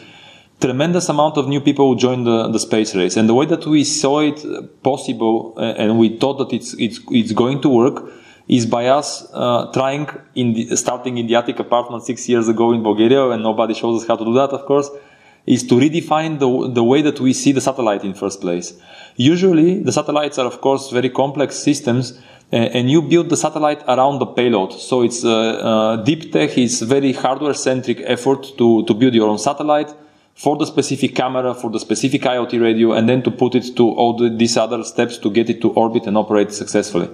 tremendous 0.61 1.09
amount 1.09 1.37
of 1.37 1.49
new 1.49 1.61
people 1.61 1.89
will 1.89 1.97
join 1.97 2.25
the, 2.25 2.49
the 2.49 2.59
space 2.59 2.95
race. 2.95 3.17
And 3.17 3.29
the 3.29 3.35
way 3.35 3.47
that 3.47 3.67
we 3.67 3.85
saw 3.85 4.21
it 4.21 4.45
possible, 4.83 5.55
uh, 5.57 5.75
and 5.77 5.99
we 5.99 6.19
thought 6.19 6.39
that 6.39 6.53
it's 6.53 6.75
it's 6.75 7.01
it's 7.11 7.33
going 7.33 7.61
to 7.63 7.69
work 7.69 8.11
is 8.49 8.67
by 8.67 8.87
us 8.87 9.27
uh, 9.33 9.73
trying 9.73 10.09
in 10.35 10.53
the, 10.53 10.77
starting 10.77 11.19
in 11.19 11.27
the 11.27 11.35
attic 11.35 11.59
apartment 11.59 12.05
six 12.05 12.29
years 12.29 12.49
ago 12.49 12.73
in 12.73 12.83
Bulgaria, 12.83 13.31
and 13.31 13.43
nobody 13.43 13.75
shows 13.75 14.03
us 14.03 14.09
how 14.09 14.17
to 14.17 14.25
do 14.25 14.35
that, 14.35 14.51
of 14.51 14.67
course, 14.67 14.91
is 15.47 15.63
to 15.67 15.75
redefine 15.75 16.39
the, 16.39 16.73
the 16.73 16.85
way 16.85 17.03
that 17.03 17.21
we 17.21 17.33
see 17.33 17.53
the 17.53 17.61
satellite 17.61 18.05
in 18.05 18.15
first 18.15 18.41
place. 18.41 18.75
Usually, 19.17 19.83
the 19.83 19.93
satellites 19.93 20.39
are, 20.39 20.47
of 20.47 20.61
course, 20.61 20.91
very 20.91 21.11
complex 21.11 21.57
systems, 21.57 22.19
uh, 22.53 22.57
and 22.57 22.91
you 22.91 23.03
build 23.03 23.31
the 23.31 23.37
satellite 23.37 23.83
around 23.89 24.19
the 24.19 24.27
payload. 24.27 24.73
So 24.73 25.03
it's 25.03 25.25
uh, 25.25 25.31
uh, 25.31 25.97
deep 25.97 26.33
tech 26.33 26.57
is 26.59 26.83
very 26.83 27.13
hardware 27.13 27.55
centric 27.55 28.01
effort 28.05 28.47
to, 28.59 28.85
to 28.85 28.95
build 28.95 29.15
your 29.15 29.29
own 29.29 29.39
satellite 29.39 29.93
for 30.35 30.57
the 30.57 30.67
specific 30.67 31.15
camera, 31.15 31.55
for 31.55 31.71
the 31.71 31.79
specific 31.79 32.23
IoT 32.23 32.61
radio, 32.61 32.93
and 32.93 33.09
then 33.09 33.23
to 33.23 33.31
put 33.31 33.55
it 33.55 33.77
to 33.77 33.89
all 33.89 34.17
the, 34.17 34.29
these 34.29 34.57
other 34.57 34.83
steps 34.83 35.17
to 35.19 35.31
get 35.31 35.49
it 35.49 35.61
to 35.63 35.71
orbit 35.71 36.07
and 36.07 36.19
operate 36.19 36.53
successfully. 36.53 37.09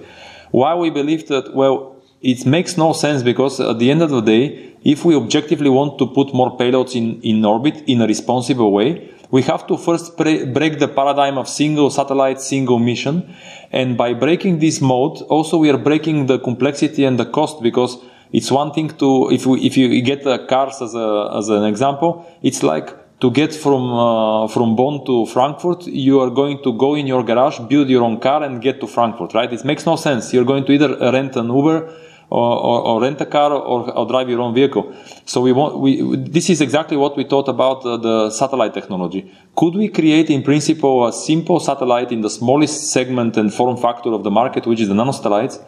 Why 0.51 0.75
we 0.75 0.89
believe 0.89 1.27
that, 1.27 1.53
well, 1.53 1.95
it 2.21 2.45
makes 2.45 2.77
no 2.77 2.93
sense 2.93 3.23
because 3.23 3.59
at 3.59 3.79
the 3.79 3.89
end 3.89 4.01
of 4.01 4.09
the 4.09 4.21
day, 4.21 4.75
if 4.83 5.05
we 5.05 5.15
objectively 5.15 5.69
want 5.69 5.97
to 5.99 6.07
put 6.07 6.33
more 6.33 6.57
payloads 6.57 6.95
in, 6.95 7.21
in 7.21 7.43
orbit 7.45 7.83
in 7.87 8.01
a 8.01 8.07
responsible 8.07 8.71
way, 8.71 9.11
we 9.31 9.41
have 9.43 9.65
to 9.67 9.77
first 9.77 10.17
pre- 10.17 10.45
break 10.45 10.79
the 10.79 10.87
paradigm 10.87 11.37
of 11.37 11.47
single 11.47 11.89
satellite, 11.89 12.41
single 12.41 12.79
mission. 12.79 13.33
And 13.71 13.97
by 13.97 14.13
breaking 14.13 14.59
this 14.59 14.81
mode, 14.81 15.21
also 15.29 15.57
we 15.57 15.69
are 15.69 15.77
breaking 15.77 16.25
the 16.25 16.37
complexity 16.39 17.05
and 17.05 17.17
the 17.17 17.25
cost 17.25 17.63
because 17.63 17.97
it's 18.33 18.51
one 18.51 18.71
thing 18.71 18.89
to, 18.97 19.29
if 19.31 19.45
we, 19.45 19.61
if 19.61 19.77
you 19.77 20.01
get 20.01 20.23
the 20.23 20.45
cars 20.47 20.81
as 20.81 20.95
a, 20.95 21.31
as 21.37 21.49
an 21.49 21.63
example, 21.63 22.25
it's 22.41 22.61
like 22.61 23.00
to 23.21 23.29
get 23.29 23.53
from 23.53 23.83
uh, 23.93 24.47
from 24.47 24.75
Bonn 24.75 25.05
to 25.05 25.25
Frankfurt, 25.27 25.85
you 25.85 26.19
are 26.19 26.31
going 26.31 26.61
to 26.63 26.73
go 26.73 26.95
in 26.95 27.05
your 27.05 27.23
garage, 27.23 27.59
build 27.69 27.87
your 27.87 28.03
own 28.03 28.19
car, 28.19 28.43
and 28.43 28.61
get 28.61 28.79
to 28.81 28.87
Frankfurt. 28.87 29.33
Right? 29.33 29.53
It 29.53 29.63
makes 29.63 29.85
no 29.85 29.95
sense. 29.95 30.33
You're 30.33 30.49
going 30.53 30.65
to 30.65 30.71
either 30.71 30.89
rent 31.11 31.35
an 31.35 31.47
Uber 31.47 31.93
or, 32.31 32.81
or, 32.87 33.01
rent 33.01 33.19
a 33.19 33.25
car 33.25 33.51
or, 33.51 33.91
or, 33.91 34.07
drive 34.07 34.29
your 34.29 34.39
own 34.39 34.55
vehicle. 34.55 34.95
So 35.25 35.41
we 35.41 35.51
want 35.51 35.79
we 35.79 36.15
this 36.15 36.49
is 36.49 36.61
exactly 36.61 36.95
what 36.95 37.17
we 37.17 37.25
thought 37.25 37.49
about 37.49 37.85
uh, 37.85 37.97
the 37.97 38.31
satellite 38.31 38.73
technology. 38.73 39.31
Could 39.55 39.75
we 39.75 39.89
create, 39.89 40.29
in 40.29 40.41
principle, 40.41 41.07
a 41.07 41.13
simple 41.13 41.59
satellite 41.59 42.11
in 42.11 42.21
the 42.21 42.29
smallest 42.29 42.91
segment 42.91 43.37
and 43.37 43.53
form 43.53 43.77
factor 43.77 44.13
of 44.13 44.23
the 44.23 44.31
market, 44.31 44.65
which 44.65 44.79
is 44.79 44.87
the 44.87 44.95
nanosatellites, 44.95 45.63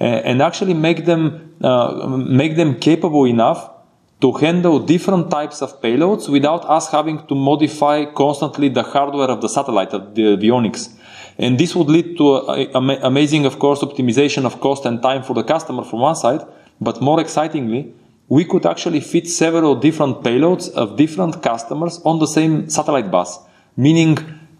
and 0.00 0.42
actually 0.42 0.74
make 0.74 1.06
them 1.06 1.54
uh, 1.62 2.06
make 2.08 2.56
them 2.56 2.78
capable 2.78 3.24
enough 3.24 3.70
to 4.20 4.32
handle 4.32 4.78
different 4.78 5.30
types 5.30 5.62
of 5.62 5.80
payloads 5.80 6.28
without 6.28 6.64
us 6.68 6.90
having 6.90 7.26
to 7.26 7.34
modify 7.34 8.04
constantly 8.04 8.68
the 8.68 8.82
hardware 8.82 9.30
of 9.30 9.40
the 9.40 9.48
satellite, 9.48 9.92
of 9.92 10.14
the 10.14 10.36
avionics. 10.36 10.90
And 11.38 11.58
this 11.58 11.74
would 11.74 11.88
lead 11.88 12.18
to 12.18 12.34
uh, 12.34 12.66
a, 12.74 12.78
a, 12.78 13.06
amazing, 13.06 13.46
of 13.46 13.58
course, 13.58 13.80
optimization 13.80 14.44
of 14.44 14.60
cost 14.60 14.84
and 14.84 15.00
time 15.00 15.22
for 15.22 15.32
the 15.32 15.42
customer 15.42 15.84
from 15.84 16.00
one 16.00 16.16
side. 16.16 16.42
But 16.80 17.00
more 17.00 17.18
excitingly, 17.18 17.94
we 18.28 18.44
could 18.44 18.66
actually 18.66 19.00
fit 19.00 19.26
several 19.26 19.74
different 19.74 20.22
payloads 20.22 20.70
of 20.72 20.96
different 20.96 21.42
customers 21.42 22.00
on 22.04 22.18
the 22.18 22.26
same 22.26 22.68
satellite 22.68 23.10
bus, 23.10 23.38
meaning 23.76 24.18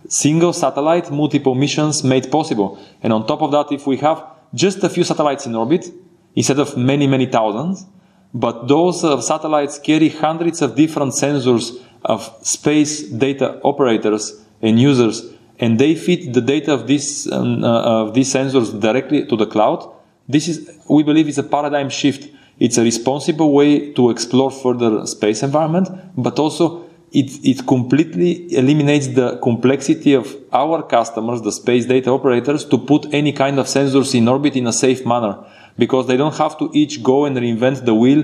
single 0.08 0.54
satellite, 0.54 1.10
multiple 1.10 1.54
missions 1.54 2.02
made 2.02 2.30
possible. 2.30 2.78
And 3.02 3.12
on 3.12 3.26
top 3.26 3.42
of 3.42 3.52
that, 3.52 3.70
if 3.70 3.86
we 3.86 3.98
have 3.98 4.24
just 4.54 4.82
a 4.82 4.88
few 4.88 5.04
satellites 5.04 5.46
in 5.46 5.54
orbit, 5.54 5.86
instead 6.34 6.58
of 6.58 6.76
many, 6.76 7.06
many 7.06 7.26
thousands, 7.26 7.86
but 8.32 8.68
those 8.68 9.02
uh, 9.04 9.20
satellites 9.20 9.78
carry 9.78 10.08
hundreds 10.08 10.62
of 10.62 10.76
different 10.76 11.12
sensors 11.12 11.82
of 12.04 12.32
space 12.42 13.02
data 13.02 13.60
operators 13.62 14.44
and 14.62 14.80
users, 14.80 15.32
and 15.58 15.78
they 15.78 15.94
feed 15.94 16.32
the 16.32 16.40
data 16.40 16.72
of 16.72 16.87
these, 16.87 17.30
um, 17.32 17.64
uh, 17.64 18.04
of 18.04 18.14
these 18.14 18.32
sensors 18.32 18.78
directly 18.80 19.26
to 19.26 19.37
the 19.37 19.46
cloud. 19.46 19.92
This 20.28 20.49
is, 20.49 20.70
we 20.88 21.02
believe, 21.02 21.28
is 21.28 21.38
a 21.38 21.42
paradigm 21.42 21.90
shift. 21.90 22.28
It's 22.58 22.78
a 22.78 22.82
responsible 22.82 23.52
way 23.52 23.92
to 23.94 24.10
explore 24.10 24.50
further 24.50 25.06
space 25.06 25.42
environment, 25.42 25.88
but 26.16 26.38
also 26.38 26.88
it, 27.12 27.44
it 27.44 27.66
completely 27.66 28.54
eliminates 28.54 29.08
the 29.08 29.38
complexity 29.38 30.14
of 30.14 30.37
our 30.52 30.82
customers, 30.82 31.42
the 31.42 31.52
space 31.52 31.87
data 31.87 32.10
operators, 32.10 32.64
to 32.66 32.78
put 32.78 33.12
any 33.12 33.32
kind 33.32 33.58
of 33.58 33.66
sensors 33.66 34.14
in 34.14 34.28
orbit 34.28 34.54
in 34.56 34.66
a 34.66 34.72
safe 34.72 35.04
manner 35.04 35.44
because 35.80 36.06
they 36.06 36.18
don't 36.22 36.37
have 36.37 36.54
to 36.58 36.70
each 36.80 37.02
go 37.02 37.25
and 37.25 37.34
reinvent 37.37 37.84
the 37.84 37.94
wheel, 37.94 38.22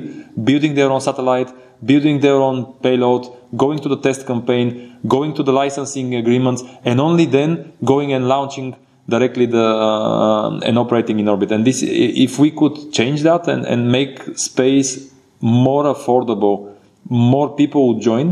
building 0.49 0.75
their 0.75 0.91
own 0.91 1.01
satellite, 1.01 1.51
building 1.85 2.21
their 2.21 2.39
own 2.49 2.75
payload, 2.85 3.23
going 3.57 3.79
to 3.79 3.89
the 3.89 4.01
test 4.07 4.27
campaign, 4.27 4.99
going 5.09 5.35
to 5.35 5.43
the 5.43 5.53
licensing 5.53 6.15
agreements, 6.15 6.63
and 6.85 7.01
only 7.01 7.25
then 7.25 7.73
going 7.83 8.13
and 8.13 8.29
launching 8.29 8.77
directly 9.09 9.47
the 9.47 9.67
uh, 9.89 10.59
and 10.69 10.79
operating 10.79 11.19
in 11.19 11.29
orbit. 11.29 11.51
And 11.51 11.67
this, 11.67 11.83
if 11.83 12.39
we 12.39 12.51
could 12.51 12.93
change 12.93 13.23
that 13.23 13.49
and, 13.49 13.65
and 13.65 13.91
make 13.91 14.21
space 14.37 15.15
more 15.41 15.85
affordable, 15.85 16.75
more 17.09 17.57
people 17.57 17.89
would 17.89 18.03
join. 18.03 18.29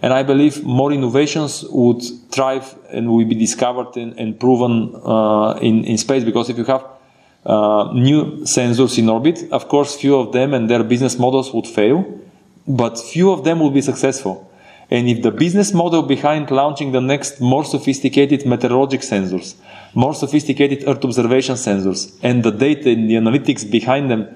And 0.00 0.12
I 0.12 0.22
believe 0.22 0.62
more 0.62 0.92
innovations 0.92 1.64
would 1.70 2.02
thrive 2.30 2.76
and 2.90 3.10
will 3.10 3.24
be 3.24 3.34
discovered 3.34 3.96
and, 3.96 4.16
and 4.20 4.38
proven 4.38 4.94
uh, 5.04 5.58
in, 5.60 5.84
in 5.84 5.98
space. 5.98 6.22
Because 6.22 6.48
if 6.50 6.56
you 6.58 6.64
have 6.64 6.84
uh, 7.48 7.90
new 7.94 8.42
sensors 8.44 8.98
in 8.98 9.08
orbit. 9.08 9.50
Of 9.50 9.68
course, 9.68 9.96
few 9.96 10.16
of 10.16 10.32
them 10.32 10.52
and 10.52 10.68
their 10.68 10.84
business 10.84 11.18
models 11.18 11.52
would 11.54 11.66
fail, 11.66 12.04
but 12.66 12.98
few 12.98 13.30
of 13.30 13.44
them 13.44 13.60
will 13.60 13.70
be 13.70 13.80
successful. 13.80 14.44
And 14.90 15.08
if 15.08 15.22
the 15.22 15.30
business 15.30 15.72
model 15.72 16.02
behind 16.02 16.50
launching 16.50 16.92
the 16.92 17.00
next 17.00 17.40
more 17.40 17.64
sophisticated 17.64 18.40
meteorologic 18.40 19.00
sensors, 19.00 19.54
more 19.94 20.14
sophisticated 20.14 20.84
Earth 20.86 21.04
observation 21.04 21.56
sensors, 21.56 22.18
and 22.22 22.42
the 22.42 22.50
data 22.50 22.90
and 22.90 23.10
the 23.10 23.14
analytics 23.14 23.70
behind 23.70 24.10
them 24.10 24.28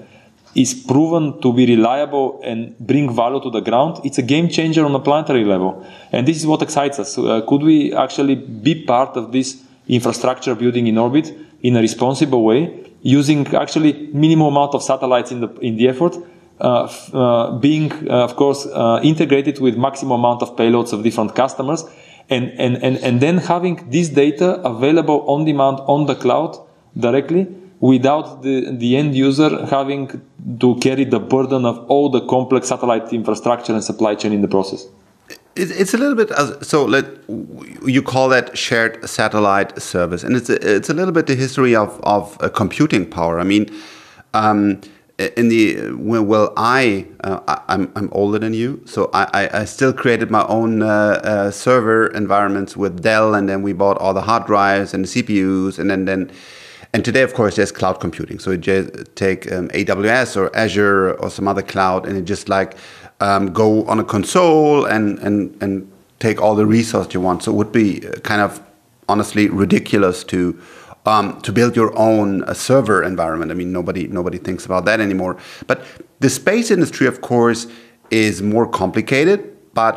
is 0.55 0.73
proven 0.73 1.39
to 1.41 1.53
be 1.53 1.65
reliable 1.65 2.39
and 2.43 2.77
bring 2.79 3.13
value 3.15 3.41
to 3.41 3.49
the 3.49 3.61
ground, 3.61 3.99
it's 4.03 4.19
a 4.19 4.21
game 4.21 4.49
changer 4.49 4.85
on 4.85 4.93
a 4.93 4.99
planetary 4.99 5.43
level. 5.43 5.85
And 6.11 6.27
this 6.27 6.37
is 6.37 6.45
what 6.45 6.61
excites 6.61 6.99
us. 6.99 7.17
Uh, 7.17 7.41
could 7.47 7.61
we 7.61 7.93
actually 7.93 8.35
be 8.35 8.85
part 8.85 9.17
of 9.17 9.31
this 9.31 9.63
infrastructure 9.87 10.53
building 10.55 10.87
in 10.87 10.97
orbit 10.97 11.33
in 11.61 11.75
a 11.75 11.81
responsible 11.81 12.43
way 12.43 12.92
using 13.03 13.45
actually 13.53 14.09
minimal 14.13 14.47
amount 14.47 14.73
of 14.73 14.81
satellites 14.81 15.31
in 15.31 15.41
the 15.41 15.49
in 15.59 15.75
the 15.77 15.87
effort, 15.87 16.15
uh, 16.59 16.89
uh, 17.13 17.51
being 17.59 17.91
uh, 18.09 18.23
of 18.23 18.35
course 18.35 18.65
uh, 18.65 18.99
integrated 19.03 19.59
with 19.59 19.77
maximum 19.77 20.19
amount 20.19 20.41
of 20.41 20.55
payloads 20.55 20.93
of 20.93 21.03
different 21.03 21.35
customers, 21.35 21.83
and, 22.29 22.49
and 22.57 22.77
and 22.77 22.97
and 22.97 23.21
then 23.21 23.37
having 23.37 23.87
this 23.89 24.09
data 24.09 24.61
available 24.63 25.23
on 25.27 25.45
demand 25.45 25.79
on 25.81 26.05
the 26.05 26.15
cloud 26.15 26.57
directly 26.97 27.47
without 27.79 28.41
the, 28.43 28.71
the 28.71 28.95
end 28.95 29.13
user 29.13 29.65
having 29.65 30.21
to 30.59 30.75
carry 30.75 31.03
the 31.03 31.19
burden 31.19 31.65
of 31.65 31.77
all 31.89 32.09
the 32.09 32.21
complex 32.27 32.69
satellite 32.69 33.11
infrastructure 33.11 33.73
and 33.73 33.83
supply 33.83 34.15
chain 34.15 34.31
in 34.31 34.41
the 34.41 34.47
process. 34.47 34.87
It's 35.55 35.93
a 35.93 35.97
little 35.97 36.15
bit 36.15 36.31
so. 36.65 36.83
Let 36.85 37.05
you 37.27 38.01
call 38.01 38.29
that 38.29 38.57
shared 38.57 39.07
satellite 39.07 39.79
service, 39.79 40.23
and 40.23 40.35
it's 40.35 40.49
a, 40.49 40.75
it's 40.75 40.89
a 40.89 40.95
little 40.95 41.13
bit 41.13 41.27
the 41.27 41.35
history 41.35 41.75
of 41.75 41.99
of 42.01 42.39
computing 42.53 43.07
power. 43.07 43.39
I 43.39 43.43
mean, 43.43 43.69
um, 44.33 44.81
in 45.19 45.49
the 45.49 45.91
well, 45.91 46.53
I 46.57 47.05
uh, 47.23 47.59
I'm 47.67 47.91
I'm 47.95 48.09
older 48.13 48.39
than 48.39 48.53
you, 48.53 48.81
so 48.85 49.09
I 49.13 49.49
I 49.53 49.65
still 49.65 49.93
created 49.93 50.31
my 50.31 50.45
own 50.47 50.81
uh, 50.81 51.21
uh, 51.23 51.51
server 51.51 52.07
environments 52.07 52.75
with 52.75 53.03
Dell, 53.03 53.35
and 53.35 53.47
then 53.47 53.61
we 53.61 53.73
bought 53.73 53.97
all 53.99 54.13
the 54.13 54.21
hard 54.21 54.47
drives 54.47 54.93
and 54.93 55.05
the 55.05 55.09
CPUs, 55.09 55.77
and 55.79 55.89
then 55.89 56.05
then. 56.05 56.31
And 56.95 57.03
today, 57.03 57.23
of 57.23 57.33
course, 57.33 57.55
there's 57.55 57.71
cloud 57.71 57.99
computing. 57.99 58.37
So 58.37 58.51
you 58.51 58.57
just 58.57 59.15
take 59.15 59.51
um, 59.51 59.67
AWS 59.69 60.37
or 60.37 60.55
Azure 60.55 61.15
or 61.15 61.31
some 61.31 61.47
other 61.47 61.63
cloud, 61.63 62.05
and 62.05 62.15
it 62.15 62.25
just 62.25 62.49
like 62.49 62.77
um, 63.25 63.53
go 63.53 63.85
on 63.91 63.99
a 63.99 64.03
console 64.15 64.85
and, 64.85 65.19
and, 65.19 65.37
and 65.63 65.71
take 66.19 66.41
all 66.43 66.55
the 66.55 66.65
resources 66.65 67.13
you 67.13 67.21
want. 67.21 67.43
So 67.43 67.51
it 67.51 67.55
would 67.55 67.71
be 67.71 67.87
kind 68.23 68.41
of 68.41 68.61
honestly 69.07 69.45
ridiculous 69.49 70.23
to 70.25 70.39
um, 71.05 71.41
to 71.41 71.51
build 71.51 71.75
your 71.75 71.91
own 71.97 72.43
uh, 72.43 72.53
server 72.53 73.03
environment. 73.03 73.51
I 73.51 73.55
mean, 73.55 73.71
nobody 73.71 74.07
nobody 74.07 74.37
thinks 74.37 74.65
about 74.65 74.85
that 74.85 74.99
anymore. 74.99 75.37
But 75.67 75.77
the 76.19 76.29
space 76.29 76.71
industry, 76.71 77.07
of 77.07 77.19
course, 77.21 77.67
is 78.09 78.41
more 78.41 78.67
complicated, 78.67 79.39
but 79.73 79.95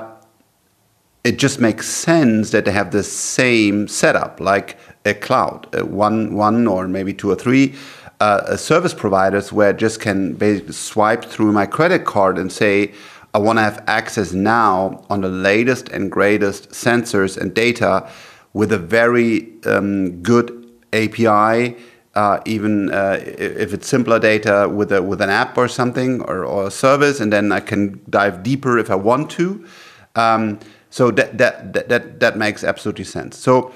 it 1.23 1.38
just 1.38 1.61
makes 1.61 1.87
sense 1.88 2.50
that 2.50 2.64
they 2.64 2.73
have 2.73 2.90
the 2.90 3.02
same 3.02 3.88
setup, 3.88 4.40
like 4.40 4.78
a 5.04 5.14
cloud, 5.14 5.68
uh, 5.75 5.85
one 5.87 6.35
one 6.35 6.66
or 6.66 6.88
maybe 6.88 7.12
two 7.14 7.30
or 7.30 7.37
three 7.37 7.75
uh, 8.21 8.56
service 8.56 8.95
providers, 8.95 9.52
where 9.52 9.68
I 9.68 9.73
just 9.73 10.00
can 10.00 10.35
basically 10.35 10.73
swipe 10.73 11.25
through 11.25 11.52
my 11.52 11.66
credit 11.66 12.04
card 12.04 12.38
and 12.38 12.50
say. 12.50 12.92
I 13.37 13.38
want 13.38 13.59
to 13.59 13.62
have 13.62 13.85
access 13.87 14.33
now 14.33 15.05
on 15.11 15.21
the 15.21 15.28
latest 15.28 15.90
and 15.90 16.11
greatest 16.11 16.71
sensors 16.71 17.37
and 17.37 17.52
data 17.52 18.09
with 18.55 18.73
a 18.73 18.78
very 18.78 19.52
um, 19.66 20.23
good 20.23 20.49
API, 20.95 21.76
uh, 22.14 22.40
even 22.47 22.90
uh, 22.90 23.19
if 23.21 23.75
it's 23.75 23.87
simpler 23.87 24.19
data 24.19 24.71
with 24.73 24.90
a 24.90 25.02
with 25.02 25.21
an 25.21 25.28
app 25.28 25.59
or 25.59 25.69
something 25.69 26.23
or, 26.23 26.47
or, 26.47 26.69
a 26.69 26.71
service, 26.71 27.21
and 27.21 27.31
then 27.31 27.52
I 27.52 27.61
can 27.61 28.00
dive 28.09 28.43
deeper 28.43 28.78
if 28.78 28.90
I 28.90 28.95
want 28.95 29.31
to. 29.33 29.66
Um, 30.14 30.59
so 30.88 31.11
that, 31.11 31.37
that 31.37 31.75
that 31.75 31.90
that 31.90 32.21
that 32.21 32.38
makes 32.38 32.64
absolutely 32.64 33.05
sense. 33.05 33.37
So 33.37 33.71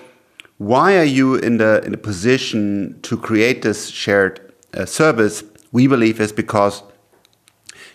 why 0.56 0.96
are 0.96 1.10
you 1.18 1.34
in 1.34 1.58
the 1.58 1.82
in 1.84 1.90
the 1.90 1.98
position 1.98 2.98
to 3.02 3.18
create 3.18 3.60
this 3.60 3.90
shared 3.90 4.40
uh, 4.72 4.86
service? 4.86 5.44
We 5.70 5.86
believe 5.86 6.18
is 6.18 6.32
because 6.32 6.82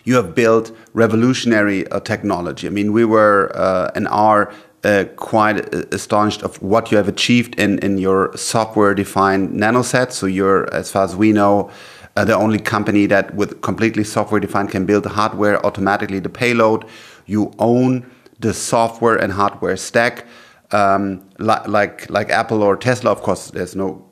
you 0.06 0.14
have 0.14 0.34
built 0.34 0.70
revolutionary 0.94 1.86
uh, 1.88 2.00
technology. 2.00 2.66
I 2.66 2.70
mean, 2.70 2.92
we 2.92 3.04
were 3.04 3.50
uh, 3.54 3.90
and 3.96 4.08
are 4.08 4.52
uh, 4.84 5.04
quite 5.16 5.74
astonished 5.92 6.42
of 6.42 6.62
what 6.62 6.90
you 6.90 6.96
have 6.96 7.08
achieved 7.08 7.58
in, 7.58 7.80
in 7.80 7.98
your 7.98 8.34
software-defined 8.36 9.50
nanosat. 9.50 10.12
So 10.12 10.26
you're, 10.26 10.72
as 10.72 10.92
far 10.92 11.04
as 11.04 11.16
we 11.16 11.32
know, 11.32 11.70
uh, 12.16 12.24
the 12.24 12.36
only 12.36 12.60
company 12.60 13.06
that 13.06 13.34
with 13.34 13.60
completely 13.62 14.04
software-defined 14.04 14.70
can 14.70 14.86
build 14.86 15.02
the 15.02 15.08
hardware 15.10 15.64
automatically, 15.66 16.20
the 16.20 16.30
payload. 16.30 16.84
You 17.26 17.52
own 17.58 18.08
the 18.38 18.54
software 18.54 19.16
and 19.16 19.32
hardware 19.32 19.76
stack, 19.76 20.24
um, 20.70 21.28
li 21.38 21.56
like 21.66 22.08
like 22.08 22.30
Apple 22.30 22.62
or 22.62 22.76
Tesla. 22.76 23.10
Of 23.10 23.22
course, 23.22 23.50
there's 23.50 23.74
no 23.74 24.04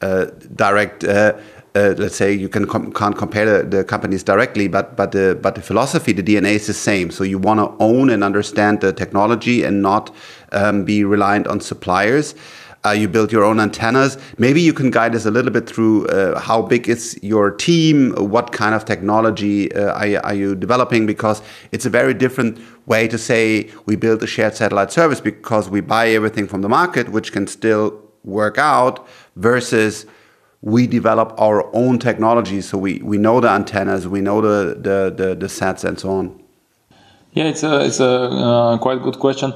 uh, 0.00 0.26
direct 0.56 1.04
uh, 1.74 1.94
let's 1.98 2.14
say 2.14 2.32
you 2.32 2.48
can 2.48 2.66
com 2.66 2.92
can't 2.92 3.16
compare 3.16 3.62
the, 3.62 3.68
the, 3.68 3.84
companies 3.84 4.22
directly, 4.22 4.68
but 4.68 4.96
but 4.96 5.10
the 5.12 5.38
but 5.40 5.56
the 5.56 5.62
philosophy, 5.62 6.12
the 6.12 6.22
DNA 6.22 6.54
is 6.54 6.66
the 6.66 6.74
same. 6.74 7.10
So 7.10 7.24
you 7.24 7.38
want 7.38 7.58
to 7.60 7.74
own 7.82 8.10
and 8.10 8.22
understand 8.22 8.80
the 8.80 8.92
technology 8.92 9.64
and 9.64 9.82
not 9.82 10.14
um, 10.52 10.84
be 10.84 11.04
reliant 11.04 11.48
on 11.48 11.60
suppliers. 11.60 12.34
Uh, 12.86 12.90
you 12.90 13.08
build 13.08 13.32
your 13.32 13.42
own 13.42 13.58
antennas. 13.60 14.18
Maybe 14.36 14.60
you 14.60 14.74
can 14.74 14.90
guide 14.90 15.14
us 15.14 15.24
a 15.24 15.30
little 15.30 15.50
bit 15.50 15.66
through 15.66 16.06
uh, 16.08 16.38
how 16.38 16.60
big 16.60 16.86
is 16.86 17.18
your 17.22 17.50
team, 17.50 18.12
what 18.12 18.52
kind 18.52 18.74
of 18.74 18.84
technology 18.84 19.74
uh, 19.74 19.94
are, 19.94 20.26
are, 20.26 20.34
you 20.34 20.54
developing? 20.54 21.06
Because 21.06 21.40
it's 21.72 21.86
a 21.86 21.90
very 21.90 22.12
different 22.12 22.60
way 22.84 23.08
to 23.08 23.16
say 23.16 23.70
we 23.86 23.96
build 23.96 24.22
a 24.22 24.26
shared 24.26 24.54
satellite 24.54 24.92
service 24.92 25.18
because 25.18 25.70
we 25.70 25.80
buy 25.80 26.10
everything 26.10 26.46
from 26.46 26.60
the 26.60 26.68
market, 26.68 27.08
which 27.08 27.32
can 27.32 27.46
still 27.46 28.02
work 28.22 28.58
out, 28.58 29.08
versus 29.36 30.04
we 30.64 30.86
develop 30.86 31.34
our 31.38 31.68
own 31.74 31.98
technology. 31.98 32.62
So 32.62 32.78
we, 32.78 32.98
we 33.02 33.18
know 33.18 33.38
the 33.38 33.50
antennas, 33.50 34.08
we 34.08 34.22
know 34.22 34.40
the, 34.40 34.74
the, 34.74 35.14
the, 35.14 35.34
the 35.34 35.48
sets 35.48 35.84
and 35.84 36.00
so 36.00 36.10
on. 36.10 36.42
Yeah, 37.32 37.44
it's 37.44 37.62
a, 37.62 37.84
it's 37.84 38.00
a 38.00 38.06
uh, 38.08 38.78
quite 38.78 39.02
good 39.02 39.18
question. 39.18 39.52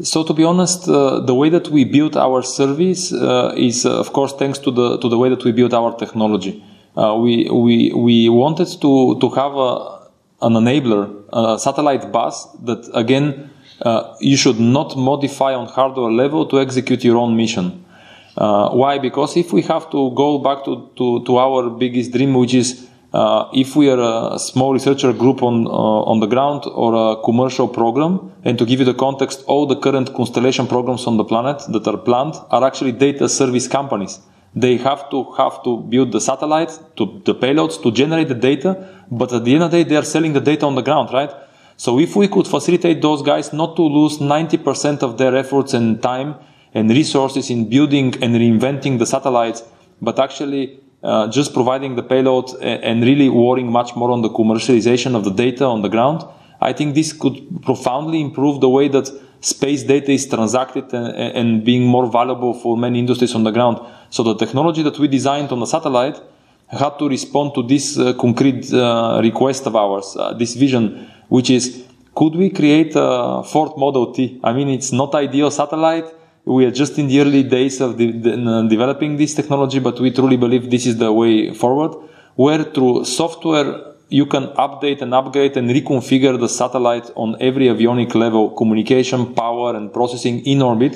So 0.00 0.22
to 0.22 0.32
be 0.32 0.44
honest, 0.44 0.88
uh, 0.88 1.18
the 1.20 1.34
way 1.34 1.48
that 1.48 1.68
we 1.68 1.84
build 1.84 2.16
our 2.16 2.42
service 2.42 3.12
uh, 3.12 3.52
is, 3.56 3.84
uh, 3.84 3.98
of 3.98 4.12
course, 4.12 4.32
thanks 4.34 4.60
to 4.60 4.70
the 4.70 4.98
to 4.98 5.08
the 5.08 5.18
way 5.18 5.28
that 5.28 5.42
we 5.42 5.50
build 5.50 5.74
our 5.74 5.92
technology. 5.96 6.62
Uh, 6.96 7.16
we 7.16 7.50
we 7.50 7.92
we 7.92 8.28
wanted 8.28 8.68
to 8.80 9.18
to 9.18 9.28
have 9.30 9.56
a, 9.56 9.72
an 10.42 10.52
enabler, 10.52 11.10
a 11.32 11.58
satellite 11.58 12.12
bus 12.12 12.46
that 12.62 12.88
again 12.94 13.50
uh, 13.82 14.14
you 14.20 14.36
should 14.36 14.60
not 14.60 14.96
modify 14.96 15.52
on 15.52 15.66
hardware 15.66 16.12
level 16.12 16.46
to 16.46 16.60
execute 16.60 17.02
your 17.02 17.16
own 17.16 17.36
mission. 17.36 17.84
Uh, 18.38 18.70
why? 18.70 18.98
Because 18.98 19.36
if 19.36 19.52
we 19.52 19.62
have 19.62 19.90
to 19.90 20.12
go 20.12 20.38
back 20.38 20.64
to, 20.64 20.90
to, 20.96 21.24
to 21.24 21.38
our 21.38 21.70
biggest 21.70 22.12
dream, 22.12 22.34
which 22.34 22.54
is 22.54 22.88
uh, 23.12 23.48
if 23.52 23.74
we 23.74 23.90
are 23.90 24.34
a 24.34 24.38
small 24.38 24.72
researcher 24.72 25.12
group 25.12 25.42
on 25.42 25.66
uh, 25.66 26.10
on 26.12 26.20
the 26.20 26.26
ground 26.26 26.62
or 26.66 26.94
a 26.94 27.22
commercial 27.22 27.66
program, 27.66 28.30
and 28.44 28.56
to 28.56 28.64
give 28.64 28.78
you 28.78 28.84
the 28.84 28.94
context, 28.94 29.42
all 29.48 29.66
the 29.66 29.74
current 29.74 30.14
constellation 30.14 30.68
programs 30.68 31.06
on 31.08 31.16
the 31.16 31.24
planet 31.24 31.60
that 31.68 31.88
are 31.88 31.96
planned 31.96 32.34
are 32.50 32.64
actually 32.64 32.92
data 32.92 33.28
service 33.28 33.66
companies. 33.66 34.20
They 34.54 34.76
have 34.76 35.10
to 35.10 35.24
have 35.32 35.64
to 35.64 35.78
build 35.78 36.12
the 36.12 36.20
satellites, 36.20 36.78
to 36.96 37.20
the 37.24 37.34
payloads, 37.34 37.82
to 37.82 37.90
generate 37.90 38.28
the 38.28 38.34
data, 38.34 38.70
but 39.10 39.32
at 39.32 39.44
the 39.44 39.54
end 39.54 39.64
of 39.64 39.72
the 39.72 39.82
day, 39.82 39.88
they 39.88 39.96
are 39.96 40.04
selling 40.04 40.32
the 40.32 40.40
data 40.40 40.64
on 40.64 40.76
the 40.76 40.82
ground, 40.82 41.10
right? 41.12 41.30
So 41.76 41.98
if 41.98 42.14
we 42.14 42.28
could 42.28 42.46
facilitate 42.46 43.02
those 43.02 43.22
guys 43.22 43.52
not 43.52 43.74
to 43.76 43.82
lose 43.82 44.18
90% 44.18 45.02
of 45.02 45.18
their 45.18 45.36
efforts 45.36 45.74
and 45.74 46.00
time 46.02 46.36
and 46.74 46.90
resources 46.90 47.50
in 47.50 47.68
building 47.68 48.14
and 48.22 48.34
reinventing 48.34 48.98
the 48.98 49.06
satellites, 49.06 49.62
but 50.00 50.18
actually 50.18 50.80
uh, 51.02 51.28
just 51.28 51.54
providing 51.54 51.96
the 51.96 52.02
payload 52.02 52.50
and 52.60 53.02
really 53.02 53.28
worrying 53.28 53.70
much 53.70 53.94
more 53.96 54.10
on 54.10 54.22
the 54.22 54.30
commercialization 54.30 55.14
of 55.14 55.24
the 55.24 55.30
data 55.30 55.64
on 55.64 55.82
the 55.82 55.88
ground. 55.88 56.24
I 56.60 56.72
think 56.72 56.94
this 56.94 57.12
could 57.12 57.62
profoundly 57.62 58.20
improve 58.20 58.60
the 58.60 58.68
way 58.68 58.88
that 58.88 59.08
space 59.40 59.84
data 59.84 60.10
is 60.10 60.26
transacted 60.26 60.92
and, 60.92 61.36
and 61.36 61.64
being 61.64 61.86
more 61.86 62.10
valuable 62.10 62.54
for 62.54 62.76
many 62.76 62.98
industries 62.98 63.34
on 63.34 63.44
the 63.44 63.52
ground. 63.52 63.78
So 64.10 64.22
the 64.22 64.34
technology 64.34 64.82
that 64.82 64.98
we 64.98 65.06
designed 65.06 65.52
on 65.52 65.60
the 65.60 65.66
satellite 65.66 66.20
had 66.68 66.98
to 66.98 67.08
respond 67.08 67.54
to 67.54 67.62
this 67.62 67.98
uh, 67.98 68.12
concrete 68.14 68.72
uh, 68.72 69.20
request 69.22 69.66
of 69.66 69.76
ours, 69.76 70.16
uh, 70.18 70.34
this 70.34 70.54
vision, 70.54 71.08
which 71.28 71.50
is 71.50 71.84
could 72.14 72.34
we 72.34 72.50
create 72.50 72.92
a 72.96 73.44
Ford 73.44 73.78
Model 73.78 74.12
T? 74.12 74.40
I 74.42 74.52
mean, 74.52 74.68
it's 74.68 74.90
not 74.90 75.14
ideal 75.14 75.52
satellite 75.52 76.06
we 76.48 76.64
are 76.64 76.70
just 76.70 76.98
in 76.98 77.08
the 77.08 77.20
early 77.20 77.42
days 77.42 77.80
of 77.80 78.00
uh, 78.00 78.62
developing 78.68 79.16
this 79.16 79.34
technology, 79.34 79.78
but 79.78 80.00
we 80.00 80.10
truly 80.10 80.36
believe 80.36 80.70
this 80.70 80.86
is 80.86 80.96
the 80.96 81.12
way 81.12 81.52
forward, 81.52 81.92
where 82.36 82.64
through 82.64 83.04
software 83.04 83.68
you 84.08 84.24
can 84.24 84.46
update 84.66 85.02
and 85.02 85.12
upgrade 85.12 85.56
and 85.56 85.68
reconfigure 85.68 86.40
the 86.40 86.48
satellite 86.48 87.10
on 87.14 87.36
every 87.40 87.66
avionic 87.66 88.14
level, 88.14 88.50
communication, 88.50 89.34
power, 89.34 89.76
and 89.76 89.92
processing 89.92 90.44
in 90.46 90.62
orbit, 90.62 90.94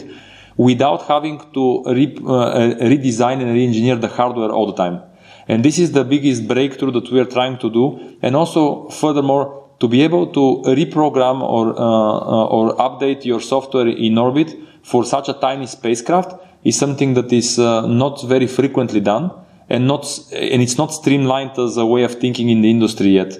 without 0.56 1.02
having 1.02 1.38
to 1.52 1.84
re, 1.86 2.16
uh, 2.26 2.74
redesign 2.92 3.40
and 3.42 3.52
re-engineer 3.52 3.96
the 3.96 4.08
hardware 4.08 4.50
all 4.50 4.66
the 4.66 4.74
time. 4.74 5.02
And 5.48 5.64
this 5.64 5.78
is 5.78 5.92
the 5.92 6.04
biggest 6.04 6.48
breakthrough 6.48 6.92
that 6.92 7.10
we 7.10 7.18
are 7.20 7.30
trying 7.36 7.58
to 7.58 7.68
do. 7.68 8.16
And 8.22 8.36
also, 8.36 8.88
furthermore, 8.88 9.44
to 9.80 9.88
be 9.88 10.02
able 10.02 10.28
to 10.28 10.62
reprogram 10.70 11.42
or, 11.42 11.64
uh, 11.70 11.82
uh, 11.82 12.46
or 12.46 12.76
update 12.76 13.24
your 13.24 13.40
software 13.40 13.88
in 13.88 14.16
orbit 14.16 14.56
for 14.83 15.05
such 15.05 15.29
a 15.29 15.35
tiny 15.35 15.66
spacecraft 15.66 16.35
is 16.64 16.79
something 16.79 17.14
that 17.14 17.33
is 17.33 17.59
uh, 17.59 17.87
not 17.87 18.23
very 18.23 18.47
frequently 18.47 19.01
done 19.01 19.31
and 19.68 19.87
not 19.87 20.05
and 20.33 20.62
it's 20.62 20.79
not 20.79 20.92
streamlined 20.92 21.59
as 21.59 21.77
a 21.77 21.87
way 21.87 22.03
of 22.03 22.14
thinking 22.16 22.51
in 22.51 22.61
the 22.62 22.71
industry 22.71 23.09
yet. 23.09 23.33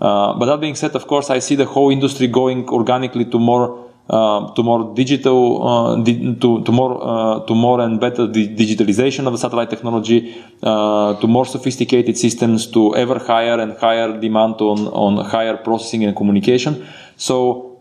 Uh, 0.00 0.34
but 0.34 0.46
that 0.46 0.60
being 0.60 0.74
said, 0.74 0.94
of 0.94 1.06
course, 1.06 1.30
I 1.30 1.38
see 1.38 1.54
the 1.54 1.64
whole 1.64 1.90
industry 1.90 2.26
going 2.26 2.68
organically 2.68 3.24
to 3.26 3.38
more 3.38 3.86
uh, 4.08 4.54
to 4.54 4.62
more 4.62 4.94
digital, 4.94 5.66
uh, 5.66 5.96
di- 5.96 6.36
to, 6.36 6.62
to 6.62 6.72
more 6.72 7.02
uh, 7.02 7.40
to 7.46 7.54
more 7.54 7.80
and 7.80 7.98
better 7.98 8.26
di- 8.28 8.54
digitalization 8.54 9.26
of 9.26 9.32
the 9.32 9.38
satellite 9.38 9.70
technology, 9.70 10.44
uh, 10.62 11.18
to 11.20 11.26
more 11.26 11.44
sophisticated 11.44 12.16
systems, 12.16 12.66
to 12.68 12.94
ever 12.94 13.18
higher 13.18 13.58
and 13.58 13.76
higher 13.78 14.20
demand 14.20 14.60
on 14.60 14.86
on 14.88 15.24
higher 15.24 15.56
processing 15.56 16.04
and 16.04 16.14
communication. 16.14 16.86
So 17.16 17.75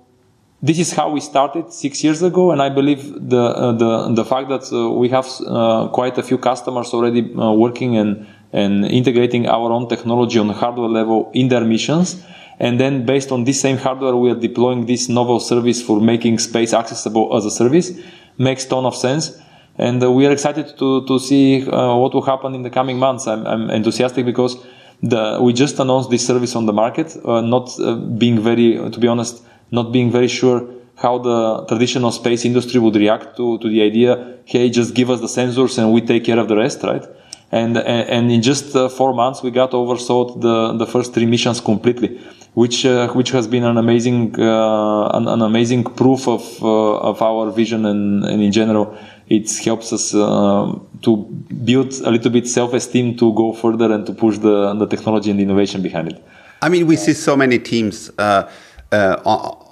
this 0.66 0.80
is 0.80 0.94
how 0.94 1.12
we 1.12 1.20
started 1.20 1.72
six 1.72 2.04
years 2.04 2.24
ago, 2.24 2.52
and 2.52 2.60
I 2.60 2.70
believe 2.70 3.02
the 3.30 3.44
uh, 3.44 3.72
the 3.74 4.16
the 4.16 4.26
fact 4.26 4.50
that 4.50 4.66
uh, 4.74 4.90
we 5.02 5.10
have 5.10 5.28
uh, 5.46 5.88
quite 5.90 6.18
a 6.18 6.24
few 6.24 6.40
customers 6.40 6.92
already 6.92 7.22
uh, 7.36 7.52
working 7.52 7.98
and 7.98 8.26
and 8.52 8.86
integrating 8.86 9.48
our 9.48 9.72
own 9.72 9.88
technology 9.88 10.40
on 10.40 10.50
hardware 10.50 10.90
level 10.90 11.30
in 11.34 11.50
their 11.50 11.64
missions, 11.64 12.24
and 12.60 12.80
then 12.80 13.06
based 13.06 13.32
on 13.32 13.44
this 13.44 13.62
same 13.62 13.78
hardware, 13.78 14.16
we 14.16 14.32
are 14.32 14.40
deploying 14.50 14.88
this 14.88 15.08
novel 15.08 15.40
service 15.40 15.84
for 15.84 16.02
making 16.02 16.40
space 16.40 16.74
accessible 16.74 17.36
as 17.38 17.46
a 17.46 17.52
service, 17.52 17.92
makes 18.40 18.66
ton 18.66 18.86
of 18.86 18.96
sense. 18.96 19.40
And 19.78 20.02
uh, 20.02 20.12
we 20.12 20.26
are 20.26 20.32
excited 20.32 20.78
to 20.80 21.06
to 21.06 21.20
see 21.20 21.62
uh, 21.70 21.96
what 21.96 22.14
will 22.16 22.26
happen 22.26 22.56
in 22.56 22.64
the 22.64 22.72
coming 22.72 22.98
months. 22.98 23.28
I'm, 23.28 23.46
I'm 23.46 23.70
enthusiastic 23.70 24.26
because 24.26 24.58
the, 25.04 25.38
we 25.42 25.54
just 25.54 25.78
announced 25.80 26.10
this 26.10 26.26
service 26.26 26.56
on 26.56 26.66
the 26.66 26.74
market, 26.74 27.16
not 27.26 27.70
being 28.18 28.40
very, 28.42 28.80
to 28.90 29.00
be 29.00 29.08
honest 29.08 29.44
not 29.80 29.92
being 29.92 30.10
very 30.12 30.28
sure 30.40 30.60
how 31.04 31.18
the 31.18 31.66
traditional 31.68 32.12
space 32.12 32.46
industry 32.46 32.80
would 32.80 32.96
react 32.96 33.36
to, 33.38 33.58
to 33.60 33.68
the 33.70 33.82
idea, 33.82 34.38
hey, 34.46 34.70
just 34.70 34.94
give 35.00 35.10
us 35.10 35.20
the 35.20 35.28
sensors 35.28 35.78
and 35.78 35.92
we 35.92 36.02
take 36.02 36.24
care 36.24 36.40
of 36.40 36.48
the 36.48 36.56
rest, 36.56 36.82
right? 36.84 37.06
And, 37.52 37.78
and 37.78 38.32
in 38.32 38.42
just 38.42 38.76
uh, 38.76 38.90
four 38.90 39.14
months, 39.14 39.44
we 39.44 39.52
got 39.52 39.72
oversold 39.72 40.42
the, 40.42 40.58
the 40.78 40.88
first 40.88 41.14
three 41.14 41.26
missions 41.26 41.60
completely. 41.62 42.20
which 42.56 42.86
uh, 42.86 43.10
which 43.10 43.32
has 43.32 43.48
been 43.48 43.66
an 43.66 43.78
amazing 43.78 44.34
uh, 44.40 45.18
an, 45.18 45.28
an, 45.28 45.42
amazing 45.42 45.84
proof 45.84 46.28
of 46.28 46.44
uh, 46.64 47.10
of 47.12 47.22
our 47.22 47.52
vision 47.52 47.86
and, 47.86 48.24
and 48.24 48.42
in 48.42 48.52
general 48.52 48.98
it 49.28 49.46
helps 49.66 49.92
us 49.92 50.16
uh, 50.16 50.74
to 51.02 51.18
build 51.66 51.92
a 52.06 52.12
little 52.16 52.32
bit 52.32 52.48
self-esteem 52.48 53.18
to 53.18 53.34
go 53.34 53.52
further 53.52 53.92
and 53.92 54.06
to 54.06 54.14
push 54.14 54.38
the 54.38 54.74
the 54.76 54.88
technology 54.88 55.30
and 55.30 55.40
the 55.40 55.44
innovation 55.44 55.82
behind 55.82 56.08
it. 56.14 56.24
I 56.62 56.70
mean, 56.70 56.88
we 56.88 56.96
see 56.96 57.14
so 57.14 57.36
many 57.36 57.60
teams. 57.60 58.10
Uh, 58.18 58.50
uh, 58.92 59.22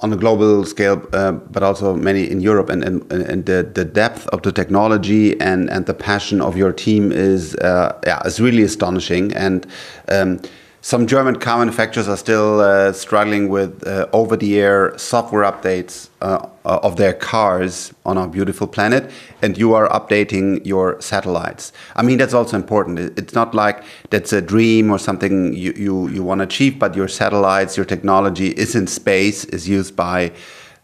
on 0.02 0.12
a 0.12 0.18
global 0.18 0.66
scale, 0.66 1.02
uh, 1.14 1.32
but 1.32 1.64
also 1.64 1.96
many 1.96 2.30
in 2.30 2.42
Europe, 2.42 2.70
and, 2.70 2.84
and, 2.84 3.12
and 3.12 3.46
the, 3.46 3.70
the 3.74 3.86
depth 3.86 4.28
of 4.28 4.42
the 4.42 4.52
technology 4.52 5.40
and, 5.40 5.70
and 5.70 5.86
the 5.86 5.94
passion 5.94 6.42
of 6.42 6.58
your 6.58 6.72
team 6.72 7.12
is 7.12 7.56
uh, 7.56 8.00
yeah, 8.06 8.22
is 8.26 8.40
really 8.40 8.64
astonishing. 8.64 9.34
And 9.34 9.66
um, 10.10 10.40
some 10.84 11.08
German 11.08 11.40
car 11.40 11.60
manufacturers 11.60 12.10
are 12.10 12.18
still 12.18 12.60
uh, 12.60 12.92
struggling 12.92 13.48
with 13.48 13.88
uh, 13.88 14.06
over 14.12 14.36
the 14.36 14.60
air 14.60 14.96
software 14.98 15.50
updates 15.50 16.10
uh, 16.20 16.46
of 16.66 16.98
their 16.98 17.14
cars 17.14 17.94
on 18.06 18.18
our 18.18 18.28
beautiful 18.28 18.68
planet, 18.68 19.10
and 19.42 19.58
you 19.58 19.74
are 19.74 19.88
updating 19.88 20.64
your 20.66 21.00
satellites. 21.00 21.72
I 21.96 22.02
mean, 22.04 22.18
that's 22.18 22.34
also 22.34 22.58
important. 22.58 23.18
It's 23.18 23.34
not 23.34 23.56
like 23.56 23.82
that's 24.10 24.34
a 24.34 24.42
dream 24.42 24.92
or 24.92 25.00
something 25.00 25.54
you, 25.54 25.72
you, 25.78 26.10
you 26.10 26.22
want 26.22 26.40
to 26.40 26.44
achieve, 26.44 26.80
but 26.80 26.98
your 26.98 27.08
satellites, 27.08 27.78
your 27.78 27.86
technology 27.86 28.50
is 28.50 28.76
in 28.76 28.88
space, 28.88 29.46
is 29.46 29.70
used 29.70 29.96
by 29.96 30.34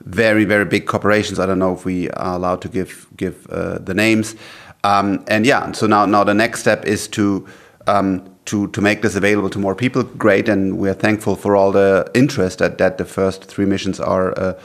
very, 0.05 0.45
very 0.45 0.63
big 0.63 0.88
corporations. 0.88 1.39
I 1.39 1.45
don't 1.45 1.59
know 1.59 1.73
if 1.73 1.83
we 1.83 2.09
are 2.12 2.35
allowed 2.35 2.62
to 2.62 2.69
give, 2.69 3.05
give 3.17 3.45
uh, 3.47 3.79
the 3.79 3.93
names. 3.93 4.38
Um, 4.85 5.25
and 5.27 5.45
yeah, 5.45 5.73
so 5.73 5.88
now, 5.88 6.05
now 6.05 6.23
the 6.23 6.33
next 6.33 6.62
step 6.62 6.85
is 6.85 7.09
to 7.09 7.45
um, 7.85 8.33
to 8.49 8.67
to 8.67 8.81
make 8.81 9.01
this 9.01 9.15
available 9.15 9.49
to 9.49 9.59
more 9.59 9.75
people, 9.75 10.03
great, 10.03 10.49
and 10.49 10.77
we 10.77 10.89
are 10.89 10.99
thankful 11.05 11.35
for 11.35 11.55
all 11.55 11.71
the 11.71 12.09
interest 12.13 12.59
that 12.59 12.77
that 12.77 12.97
the 12.97 13.05
first 13.05 13.45
three 13.45 13.65
missions 13.65 13.99
are 13.99 14.38
uh, 14.38 14.59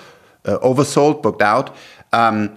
uh, 0.46 0.58
oversold, 0.58 1.22
booked 1.22 1.42
out. 1.42 1.76
Um, 2.12 2.56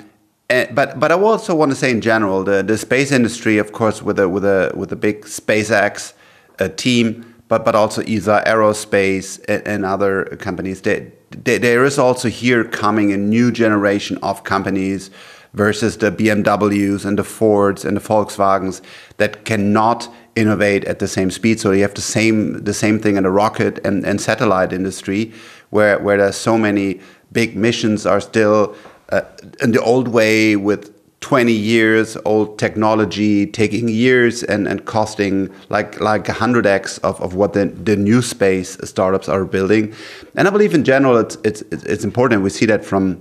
and, 0.50 0.74
but 0.74 1.00
but 1.00 1.12
I 1.12 1.16
also 1.16 1.54
want 1.54 1.72
to 1.72 1.76
say 1.76 1.92
in 1.92 2.02
general, 2.02 2.44
the 2.44 2.64
the 2.64 2.78
space 2.78 3.12
industry, 3.12 3.58
of 3.58 3.72
course, 3.72 4.02
with 4.02 4.20
a 4.20 4.30
with 4.30 4.46
a 4.46 4.72
with 4.74 4.92
a 4.92 4.96
big 4.96 5.26
SpaceX 5.26 6.14
uh, 6.60 6.70
team, 6.70 7.36
but 7.50 7.66
but 7.66 7.76
also 7.76 8.02
Isar 8.04 8.44
Aerospace 8.46 9.40
and, 9.50 9.68
and 9.68 9.86
other 9.86 10.26
companies. 10.40 10.82
They, 10.82 11.12
they, 11.44 11.58
there 11.58 11.84
is 11.84 12.00
also 12.00 12.30
here 12.30 12.64
coming 12.64 13.12
a 13.12 13.18
new 13.18 13.52
generation 13.52 14.18
of 14.24 14.46
companies 14.46 15.12
versus 15.54 15.98
the 15.98 16.12
BMWs 16.12 17.04
and 17.04 17.18
the 17.18 17.24
Fords 17.24 17.84
and 17.84 17.98
the 17.98 18.02
Volkswagens 18.02 18.82
that 19.18 19.44
cannot 19.44 20.08
innovate 20.38 20.86
at 20.86 21.00
the 21.00 21.08
same 21.08 21.32
speed. 21.32 21.60
So 21.60 21.72
you 21.72 21.82
have 21.82 21.96
the 21.96 22.02
same 22.02 22.64
the 22.64 22.74
same 22.74 23.00
thing 23.00 23.18
in 23.18 23.24
the 23.24 23.32
rocket 23.32 23.86
and, 23.86 24.06
and 24.06 24.22
satellite 24.22 24.72
industry, 24.72 25.34
where 25.72 26.00
where 26.00 26.18
there's 26.18 26.38
so 26.38 26.58
many 26.58 27.00
big 27.32 27.56
missions 27.56 28.06
are 28.06 28.22
still 28.22 28.76
uh, 29.10 29.22
in 29.62 29.72
the 29.72 29.82
old 29.82 30.08
way 30.08 30.56
with 30.56 30.94
20 31.22 31.52
years 31.52 32.16
old 32.26 32.60
technology 32.60 33.48
taking 33.48 33.90
years 33.90 34.44
and, 34.44 34.68
and 34.68 34.86
costing 34.86 35.50
like 35.70 36.00
like 36.00 36.26
100x 36.26 37.00
of, 37.00 37.20
of 37.22 37.34
what 37.34 37.54
the, 37.54 37.66
the 37.66 37.96
new 37.96 38.22
space 38.22 38.78
startups 38.84 39.28
are 39.28 39.44
building 39.44 39.94
and 40.36 40.48
i 40.48 40.52
believe 40.52 40.76
in 40.76 40.84
general 40.84 41.18
it's 41.18 41.36
it's 41.44 41.62
it's 41.64 42.04
important 42.04 42.44
we 42.44 42.52
see 42.52 42.68
that 42.68 42.86
from 42.86 43.20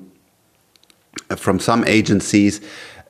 from 1.37 1.59
some 1.59 1.85
agencies 1.87 2.61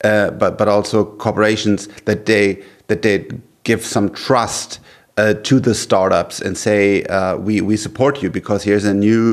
uh, 0.03 0.31
but 0.31 0.57
but 0.57 0.67
also 0.69 1.03
corporations 1.03 1.87
that 2.05 2.25
they 2.25 2.63
that 2.87 3.01
they 3.01 3.27
give 3.67 3.85
some 3.85 4.09
trust 4.09 4.79
uh, 5.17 5.33
to 5.43 5.59
the 5.59 5.73
startups 5.73 6.41
and 6.41 6.57
say 6.57 7.03
uh, 7.03 7.35
we 7.47 7.61
we 7.61 7.75
support 7.75 8.23
you 8.23 8.29
because 8.29 8.63
here's 8.63 8.85
a 8.85 8.93
new 8.93 9.23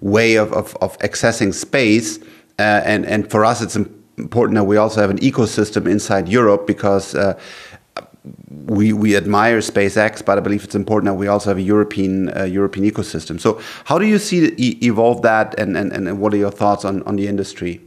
way 0.00 0.36
of 0.36 0.52
of, 0.52 0.76
of 0.80 0.98
accessing 0.98 1.52
space 1.52 2.18
uh, 2.58 2.92
and 2.92 3.06
and 3.06 3.30
for 3.30 3.44
us 3.44 3.62
it's 3.62 3.76
important 4.18 4.56
that 4.56 4.64
we 4.64 4.76
also 4.76 5.00
have 5.00 5.10
an 5.10 5.20
ecosystem 5.20 5.86
inside 5.86 6.28
Europe 6.28 6.66
because. 6.66 7.14
Uh, 7.14 7.38
we, 8.66 8.94
we 8.94 9.16
admire 9.16 9.58
SpaceX, 9.60 10.24
but 10.24 10.38
I 10.38 10.40
believe 10.40 10.64
it's 10.64 10.74
important 10.74 11.10
that 11.10 11.18
we 11.18 11.28
also 11.28 11.50
have 11.50 11.58
a 11.58 11.62
European 11.74 12.34
uh, 12.34 12.44
European 12.44 12.90
ecosystem. 12.90 13.38
So, 13.38 13.60
how 13.84 13.98
do 13.98 14.06
you 14.06 14.18
see 14.18 14.38
e 14.56 14.78
evolve 14.80 15.20
that, 15.22 15.60
and, 15.60 15.76
and, 15.76 15.92
and 15.92 16.18
what 16.18 16.32
are 16.32 16.38
your 16.38 16.50
thoughts 16.50 16.84
on, 16.86 17.02
on 17.02 17.16
the 17.16 17.26
industry? 17.26 17.80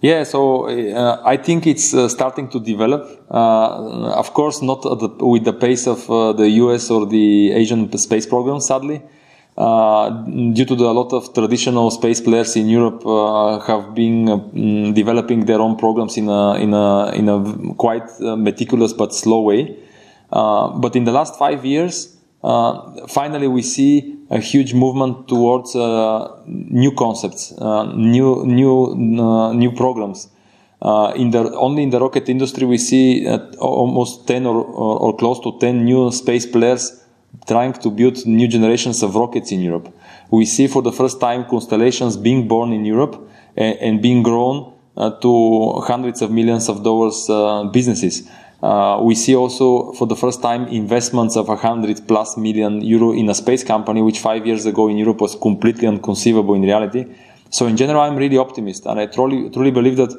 Yeah, 0.00 0.22
so 0.22 0.68
uh, 0.68 1.22
I 1.24 1.36
think 1.36 1.66
it's 1.66 1.92
uh, 1.92 2.08
starting 2.08 2.48
to 2.50 2.60
develop. 2.60 3.02
Uh, 3.28 4.12
of 4.14 4.32
course, 4.32 4.62
not 4.62 4.82
the, 4.82 5.08
with 5.20 5.44
the 5.44 5.52
pace 5.52 5.88
of 5.88 6.08
uh, 6.08 6.32
the 6.32 6.48
US 6.62 6.88
or 6.90 7.04
the 7.04 7.52
Asian 7.52 7.90
space 7.98 8.24
program, 8.24 8.60
sadly. 8.60 9.02
Uh, 9.56 10.10
due 10.52 10.64
to 10.64 10.76
the, 10.76 10.84
a 10.84 10.94
lot 10.94 11.12
of 11.12 11.34
traditional 11.34 11.90
space 11.90 12.20
players 12.20 12.54
in 12.54 12.68
Europe 12.68 13.04
uh, 13.04 13.58
have 13.58 13.92
been 13.92 14.26
mm, 14.26 14.94
developing 14.94 15.46
their 15.46 15.60
own 15.60 15.76
programs 15.76 16.16
in 16.16 16.28
a, 16.28 16.54
in 16.54 16.72
a, 16.72 17.10
in 17.10 17.28
a 17.28 17.74
quite 17.74 18.08
meticulous 18.20 18.92
but 18.92 19.12
slow 19.12 19.40
way. 19.40 19.76
but 20.30 20.94
in 20.94 21.02
the 21.02 21.10
last 21.10 21.36
five 21.36 21.64
years, 21.64 22.16
finally 23.08 23.48
we 23.48 23.62
see 23.62 24.17
a 24.30 24.38
huge 24.38 24.74
movement 24.74 25.26
towards 25.28 25.74
uh, 25.74 26.40
new 26.46 26.92
concepts, 26.92 27.52
uh, 27.58 27.84
new 27.94 28.44
new 28.44 29.20
uh, 29.20 29.52
new 29.52 29.72
programs. 29.72 30.28
In 31.16 31.30
the 31.30 31.52
only 31.56 31.82
in 31.82 31.90
the 31.90 31.98
rocket 31.98 32.28
industry, 32.28 32.64
we 32.66 32.78
see 32.78 33.26
almost 33.58 34.26
ten 34.28 34.46
or, 34.46 34.56
or, 34.56 34.98
or, 34.98 35.16
close 35.16 35.40
to 35.40 35.58
ten 35.58 35.84
new 35.84 36.12
space 36.12 36.46
players 36.46 37.04
trying 37.46 37.72
to 37.72 37.90
build 37.90 38.24
new 38.26 38.46
generations 38.46 39.02
of 39.02 39.16
rockets 39.16 39.50
in 39.50 39.60
Europe. 39.60 39.92
We 40.30 40.44
see 40.44 40.66
for 40.66 40.82
the 40.82 40.92
first 40.92 41.20
time 41.20 41.44
constellations 41.46 42.16
being 42.16 42.46
born 42.46 42.72
in 42.72 42.84
Europe 42.84 43.16
and, 43.56 43.78
and 43.78 44.02
being 44.02 44.22
grown 44.22 44.72
uh, 44.96 45.10
to 45.20 45.80
hundreds 45.86 46.22
of 46.22 46.30
millions 46.30 46.68
of 46.68 46.82
dollars 46.82 47.28
uh, 47.30 47.64
businesses. 47.64 48.28
Uh, 48.62 49.00
we 49.02 49.14
see 49.14 49.36
also 49.36 49.92
for 49.92 50.06
the 50.06 50.16
first 50.16 50.42
time 50.42 50.66
investments 50.66 51.36
of 51.36 51.46
100 51.46 52.08
plus 52.08 52.36
million 52.36 52.80
euro 52.80 53.12
in 53.12 53.28
a 53.30 53.34
space 53.34 53.62
company, 53.62 54.02
which 54.02 54.18
five 54.18 54.46
years 54.46 54.66
ago 54.66 54.88
in 54.88 54.96
Europe 54.96 55.20
was 55.20 55.36
completely 55.36 55.86
unconceivable 55.86 56.54
in 56.54 56.62
reality. 56.62 57.06
So 57.50 57.66
in 57.66 57.76
general, 57.76 58.00
I'm 58.00 58.16
really 58.16 58.36
optimist, 58.36 58.84
and 58.86 58.98
I 58.98 59.06
truly 59.06 59.48
truly 59.50 59.70
believe 59.70 59.96
that 59.96 60.12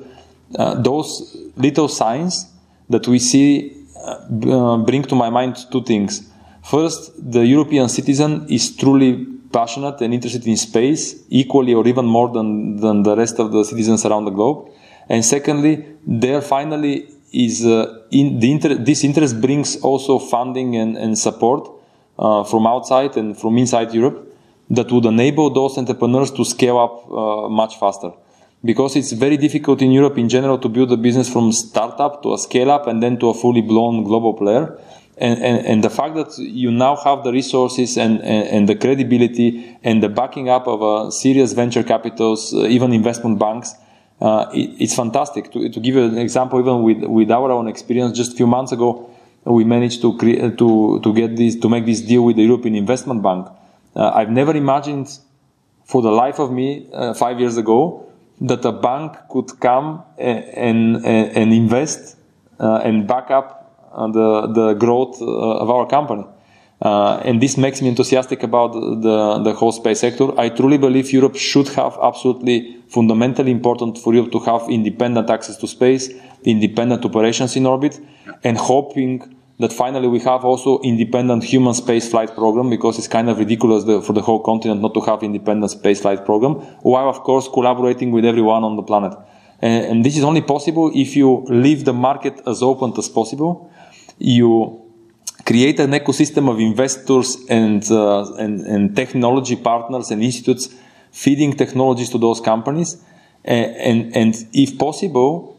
uh, 0.58 0.76
those 0.82 1.38
little 1.58 1.88
signs 1.88 2.48
that 2.90 3.08
we 3.08 3.20
see 3.20 3.86
uh, 4.04 4.78
bring 4.78 5.04
to 5.04 5.16
my 5.16 5.30
mind 5.30 5.58
two 5.72 5.84
things. 5.84 6.30
First, 6.64 7.12
the 7.32 7.46
European 7.46 7.90
citizen 7.90 8.48
is 8.50 8.76
truly 8.76 9.26
passionate 9.52 10.02
and 10.02 10.14
interested 10.14 10.46
in 10.48 10.58
space, 10.58 11.24
equally 11.30 11.74
or 11.74 11.88
even 11.88 12.06
more 12.06 12.30
than, 12.30 12.78
than 12.78 13.04
the 13.04 13.16
rest 13.16 13.40
of 13.40 13.52
the 13.52 13.64
citizens 13.64 14.06
around 14.06 14.26
the 14.26 14.32
globe. 14.32 14.70
And 15.08 15.26
secondly, 15.26 15.86
they're 16.06 16.42
finally 16.42 17.08
is 17.32 17.66
uh, 17.66 18.02
in 18.12 18.40
the 18.40 18.52
inter- 18.52 18.76
this 18.76 19.04
interest 19.04 19.40
brings 19.40 19.78
also 19.82 20.20
funding 20.20 20.76
and, 20.76 20.98
and 20.98 21.18
support 21.18 21.70
uh, 22.18 22.44
from 22.44 22.66
outside 22.68 23.16
and 23.18 23.38
from 23.38 23.58
inside 23.58 23.94
Europe 23.94 24.26
that 24.70 24.92
would 24.92 25.06
enable 25.06 25.50
those 25.50 25.78
entrepreneurs 25.78 26.32
to 26.32 26.46
scale 26.46 26.78
up 26.78 27.12
uh, 27.12 27.50
much 27.50 27.80
faster. 27.80 28.12
Because 28.64 28.96
it's 28.96 29.14
very 29.14 29.38
difficult 29.38 29.82
in 29.82 29.92
Europe 29.92 30.18
in 30.18 30.28
general 30.28 30.58
to 30.60 30.70
build 30.70 30.92
a 30.92 30.98
business 30.98 31.32
from 31.32 31.52
startup 31.52 32.22
to 32.24 32.34
a 32.34 32.38
scale 32.38 32.70
up 32.70 32.88
and 32.88 33.02
then 33.02 33.18
to 33.20 33.30
a 33.30 33.34
fully 33.34 33.62
blown 33.62 34.04
global 34.04 34.34
player. 34.34 34.78
And, 35.18 35.42
and, 35.42 35.66
and 35.66 35.84
the 35.84 35.90
fact 35.90 36.16
that 36.16 36.38
you 36.38 36.72
now 36.72 36.96
have 36.98 37.24
the 37.24 37.32
resources 37.32 37.98
and, 37.98 38.22
and, 38.22 38.48
and 38.48 38.70
the 38.70 38.76
credibility 38.76 39.78
and 39.84 40.04
the 40.04 40.10
backing 40.10 40.50
up 40.50 40.68
of 40.68 40.82
a 40.82 41.12
serious 41.12 41.54
venture 41.54 41.84
capitals, 41.84 42.54
uh, 42.54 42.66
even 42.66 42.94
investment 42.94 43.40
banks, 43.40 43.76
uh, 44.22 44.50
it, 44.54 44.82
it's 44.82 44.96
fantastic. 44.96 45.52
To, 45.52 45.70
to 45.70 45.80
give 45.80 45.96
you 45.96 46.04
an 46.04 46.18
example, 46.18 46.60
even 46.60 46.84
with, 46.84 47.04
with 47.04 47.32
our 47.32 47.52
own 47.52 47.68
experience, 47.68 48.18
just 48.18 48.34
a 48.34 48.36
few 48.36 48.48
months 48.48 48.72
ago, 48.72 49.10
we 49.46 49.64
managed 49.64 50.02
to 50.02 50.18
create, 50.18 50.58
to, 50.58 51.00
to 51.02 51.14
get 51.14 51.36
this, 51.36 51.56
to 51.56 51.70
make 51.70 51.86
this 51.86 52.02
deal 52.02 52.24
with 52.26 52.36
the 52.36 52.44
European 52.44 52.76
Investment 52.76 53.22
Bank. 53.24 53.48
Uh, 53.96 54.12
I've 54.14 54.30
never 54.30 54.56
imagined 54.56 55.10
for 55.86 56.02
the 56.02 56.12
life 56.12 56.40
of 56.40 56.52
me, 56.52 56.88
uh, 56.94 57.14
five 57.14 57.40
years 57.40 57.58
ago, 57.58 58.06
that 58.42 58.64
a 58.64 58.72
bank 58.72 59.18
could 59.30 59.60
come 59.60 60.04
and, 60.18 60.44
and, 60.46 61.06
and 61.06 61.54
invest 61.54 62.16
uh, 62.60 62.82
and 62.84 63.08
back 63.08 63.32
up 63.32 63.90
uh, 63.92 64.08
the, 64.08 64.48
the 64.54 64.74
growth 64.74 65.22
uh, 65.22 65.26
of 65.26 65.70
our 65.70 65.88
company. 65.88 66.26
Uh, 66.82 67.22
and 67.26 67.42
this 67.42 67.58
makes 67.58 67.82
me 67.82 67.90
enthusiastic 67.90 68.42
about 68.44 68.72
the, 68.72 69.42
the 69.44 69.54
whole 69.54 69.72
space 69.72 70.00
sector. 70.00 70.38
I 70.40 70.50
truly 70.50 70.78
believe 70.78 71.12
Europe 71.12 71.36
should 71.36 71.68
have 71.70 71.98
absolutely 72.02 72.78
fundamentally 72.88 73.52
important 73.52 73.98
for 73.98 74.14
Europe 74.14 74.32
to 74.32 74.40
have 74.40 74.70
independent 74.70 75.30
access 75.30 75.58
to 75.58 75.68
space, 75.68 76.10
independent 76.44 77.04
operations 77.04 77.56
in 77.58 77.66
orbit, 77.66 78.00
and 78.44 78.58
hoping 78.58 79.36
that 79.60 79.74
finally 79.74 80.08
we 80.08 80.20
have 80.20 80.46
also 80.46 80.80
independent 80.80 81.44
human 81.44 81.74
space 81.74 82.10
flight 82.10 82.34
program 82.34 82.70
because 82.70 82.98
it's 82.98 83.10
kind 83.10 83.30
of 83.30 83.38
ridiculous 83.38 83.84
the, 83.84 84.02
for 84.02 84.14
the 84.14 84.22
whole 84.22 84.40
continent 84.40 84.82
not 84.82 84.94
to 84.94 85.02
have 85.02 85.22
independent 85.22 85.70
space 85.70 86.00
flight 86.00 86.26
program, 86.26 86.54
while 86.82 87.10
of 87.10 87.20
course 87.24 87.50
collaborating 87.50 88.12
with 88.12 88.24
everyone 88.24 88.64
on 88.64 88.78
the 88.78 88.84
planet. 88.84 89.14
And, 89.62 89.86
and 89.86 90.06
this 90.06 90.16
is 90.18 90.24
only 90.24 90.42
possible 90.42 90.92
if 90.96 91.18
you 91.18 91.46
leave 91.50 91.84
the 91.84 91.92
market 91.92 92.40
as 92.48 92.64
open 92.64 92.94
as 92.98 93.10
possible. 93.10 93.70
You 94.18 94.89
create 95.50 95.80
an 95.80 95.92
ecosystem 95.92 96.48
of 96.52 96.60
investors 96.60 97.38
and, 97.50 97.82
uh, 97.92 98.36
and, 98.44 98.62
and 98.74 98.96
technology 98.96 99.56
partners 99.56 100.12
and 100.12 100.22
institutes 100.24 100.66
feeding 101.12 101.52
technologies 101.64 102.10
to 102.12 102.20
those 102.20 102.40
companies. 102.40 102.90
And, 103.44 103.76
and, 103.90 104.16
and 104.16 104.32
if 104.54 104.78
possible, 104.78 105.58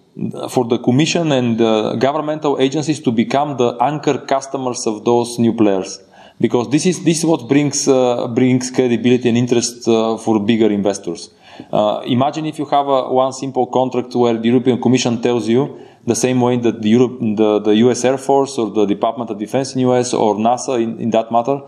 for 0.50 0.64
the 0.66 0.78
commission 0.78 1.32
and 1.32 1.58
governmental 2.00 2.60
agencies 2.60 3.00
to 3.00 3.10
become 3.10 3.56
the 3.56 3.70
anchor 3.80 4.18
customers 4.18 4.86
of 4.86 5.04
those 5.04 5.38
new 5.38 5.52
players 5.52 6.00
because 6.40 6.68
this 6.70 6.86
is 6.86 7.04
this 7.04 7.18
is 7.18 7.24
what 7.24 7.48
brings 7.48 7.86
uh, 7.86 8.26
brings 8.28 8.70
credibility 8.70 9.28
and 9.28 9.38
interest 9.38 9.86
uh, 9.86 10.16
for 10.16 10.40
bigger 10.40 10.70
investors. 10.70 11.30
Uh, 11.72 12.02
imagine 12.06 12.46
if 12.46 12.58
you 12.58 12.64
have 12.66 12.86
a, 12.88 13.12
one 13.12 13.32
simple 13.32 13.66
contract 13.66 14.14
where 14.14 14.36
the 14.36 14.48
European 14.48 14.80
Commission 14.80 15.20
tells 15.20 15.48
you 15.48 15.80
the 16.06 16.14
same 16.14 16.40
way 16.40 16.56
that 16.56 16.80
the, 16.82 16.88
Europe, 16.88 17.18
the, 17.20 17.60
the 17.60 17.74
U.S. 17.76 18.04
Air 18.04 18.18
Force 18.18 18.58
or 18.58 18.70
the 18.70 18.86
Department 18.86 19.30
of 19.30 19.38
Defense 19.38 19.74
in 19.74 19.80
U.S. 19.80 20.14
or 20.14 20.34
NASA, 20.36 20.82
in, 20.82 20.98
in 20.98 21.10
that 21.10 21.30
matter, 21.30 21.60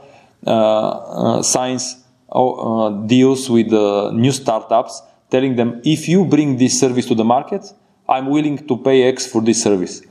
uh, 0.46 0.50
uh, 0.50 1.42
signs 1.42 2.04
uh, 2.30 2.90
deals 3.06 3.48
with 3.50 3.68
new 4.12 4.32
startups, 4.32 5.02
telling 5.30 5.56
them 5.56 5.80
if 5.84 6.08
you 6.08 6.24
bring 6.24 6.56
this 6.56 6.80
service 6.80 7.06
to 7.06 7.14
the 7.14 7.24
market, 7.24 7.62
I'm 8.08 8.26
willing 8.26 8.66
to 8.66 8.76
pay 8.76 9.04
X 9.04 9.26
for 9.26 9.42
this 9.42 9.62
service. 9.62 10.02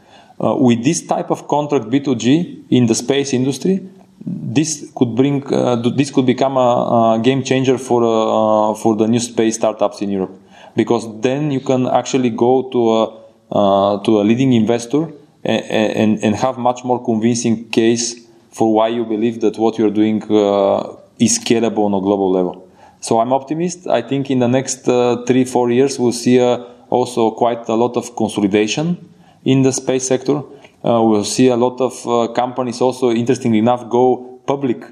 with 0.68 0.84
this 0.84 1.06
type 1.06 1.30
of 1.30 1.48
contract 1.48 1.86
B2G 1.86 2.64
in 2.72 2.88
the 2.88 2.96
space 2.96 3.32
industry, 3.32 3.88
this 4.26 4.92
could 4.96 5.16
bring 5.16 5.44
uh, 5.54 5.76
this 5.76 6.12
could 6.12 6.26
become 6.26 6.58
a, 6.58 7.18
a 7.18 7.20
game 7.24 7.44
changer 7.44 7.78
for 7.78 8.04
uh, 8.04 8.76
for 8.76 8.96
the 8.96 9.08
new 9.08 9.20
space 9.20 9.56
startups 9.56 10.02
in 10.02 10.10
Europe 10.10 10.32
because 10.76 11.08
then 11.22 11.52
you 11.52 11.60
can 11.60 11.88
actually 11.88 12.30
go 12.30 12.70
to 12.70 12.92
a 12.92 13.22
uh, 13.52 14.04
to 14.04 14.22
a 14.22 14.24
leading 14.24 14.54
investor 14.54 15.12
and, 15.44 15.66
and, 15.66 16.24
and 16.24 16.36
have 16.36 16.58
much 16.58 16.84
more 16.84 17.04
convincing 17.04 17.70
case 17.70 18.28
for 18.52 18.74
why 18.74 18.88
you 18.88 19.04
believe 19.06 19.42
that 19.42 19.58
what 19.58 19.78
you're 19.78 19.92
doing 19.92 20.24
uh, 20.32 20.96
is 21.20 21.40
scalable 21.40 21.86
on 21.86 21.94
a 21.94 22.00
global 22.02 22.32
level. 22.32 22.68
So 23.00 23.20
I'm 23.20 23.34
optimist. 23.34 23.88
I 23.88 24.02
think 24.02 24.30
in 24.30 24.40
the 24.40 24.48
next 24.48 24.88
uh, 24.88 25.24
three 25.26 25.46
four 25.46 25.72
years 25.72 25.98
we'll 26.00 26.12
see 26.12 26.40
uh, 26.40 26.64
also 26.90 27.32
quite 27.32 27.68
a 27.68 27.76
lot 27.76 27.98
of 27.98 28.16
consolidation 28.16 29.10
in 29.44 29.64
the 29.64 29.72
space 29.72 30.08
sector 30.08 30.44
we'll 30.84 31.24
see 31.24 31.48
a 31.48 31.56
lot 31.56 31.80
of 31.80 32.08
uh, 32.08 32.34
companies 32.34 32.82
also, 32.82 33.12
interestingly 33.12 33.60
enough, 33.60 33.90
go 33.90 34.42
public 34.46 34.84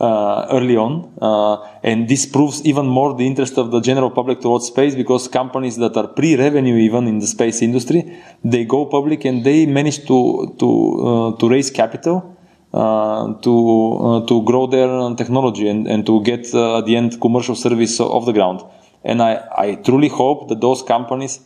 uh, 0.00 0.46
early 0.50 0.76
on. 0.76 1.12
Uh, 1.20 1.56
and 1.82 2.08
this 2.08 2.26
proves 2.26 2.64
even 2.64 2.86
more 2.86 3.14
the 3.14 3.26
interest 3.26 3.58
of 3.58 3.70
the 3.70 3.80
general 3.80 4.10
public 4.10 4.40
towards 4.40 4.66
space 4.66 4.94
because 4.94 5.28
companies 5.28 5.76
that 5.76 5.96
are 5.96 6.08
pre-revenue 6.08 6.76
even 6.76 7.06
in 7.06 7.18
the 7.18 7.26
space 7.26 7.62
industry, 7.62 8.18
they 8.42 8.64
go 8.64 8.86
public 8.86 9.24
and 9.24 9.44
they 9.44 9.66
manage 9.66 10.06
to, 10.06 10.54
to, 10.58 11.06
uh, 11.06 11.36
to 11.38 11.48
raise 11.48 11.70
capital. 11.70 12.36
Uh, 12.72 13.34
to 13.40 14.24
to 14.28 14.44
grow 14.44 14.68
their 14.68 15.12
technology 15.16 15.68
and, 15.68 15.88
and 15.88 16.06
to 16.06 16.22
get 16.22 16.54
at 16.54 16.84
the 16.86 16.94
end 16.94 17.20
commercial 17.20 17.56
service 17.56 17.98
off 17.98 18.24
the 18.26 18.32
ground, 18.32 18.62
and 19.02 19.20
I, 19.20 19.44
I 19.58 19.74
truly 19.74 20.06
hope 20.06 20.48
that 20.50 20.60
those 20.60 20.80
companies 20.84 21.40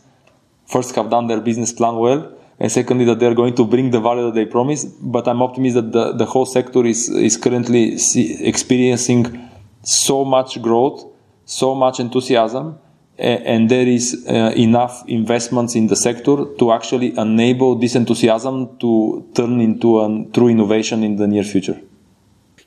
first 0.67 0.93
have 0.93 1.09
done 1.09 1.25
their 1.25 1.41
business 1.41 1.73
plan 1.73 1.95
well, 1.95 2.34
and 2.59 2.71
secondly 2.71 3.05
that 3.05 3.19
they're 3.19 3.35
going 3.35 3.55
to 3.55 3.65
bring 3.65 3.91
the 3.91 3.99
value 3.99 4.25
that 4.25 4.35
they 4.35 4.45
promise. 4.45 4.85
But 4.85 5.27
I'm 5.27 5.41
optimistic 5.41 5.85
that 5.85 5.91
the, 5.91 6.13
the 6.13 6.25
whole 6.25 6.45
sector 6.45 6.85
is 6.85 7.09
is 7.09 7.37
currently 7.37 7.97
see, 7.97 8.43
experiencing 8.45 9.49
so 9.83 10.25
much 10.25 10.61
growth, 10.61 11.05
so 11.45 11.75
much 11.75 11.99
enthusiasm, 11.99 12.79
and, 13.17 13.43
and 13.43 13.69
there 13.69 13.87
is 13.87 14.25
uh, 14.27 14.53
enough 14.55 15.03
investments 15.07 15.75
in 15.75 15.87
the 15.87 15.95
sector 15.95 16.45
to 16.59 16.71
actually 16.71 17.17
enable 17.17 17.75
this 17.75 17.95
enthusiasm 17.95 18.77
to 18.79 19.29
turn 19.35 19.59
into 19.61 19.99
a 19.99 20.25
true 20.33 20.47
innovation 20.47 21.03
in 21.03 21.17
the 21.17 21.27
near 21.27 21.43
future. 21.43 21.79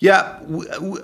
Yeah, 0.01 0.39